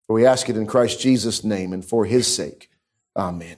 For 0.08 0.14
we 0.14 0.26
ask 0.26 0.50
it 0.50 0.58
in 0.58 0.68
Christ 0.68 1.00
Jesus' 1.00 1.44
name 1.44 1.74
and 1.74 1.84
for 1.84 2.06
his 2.06 2.34
sake. 2.34 2.70
Amen. 3.16 3.58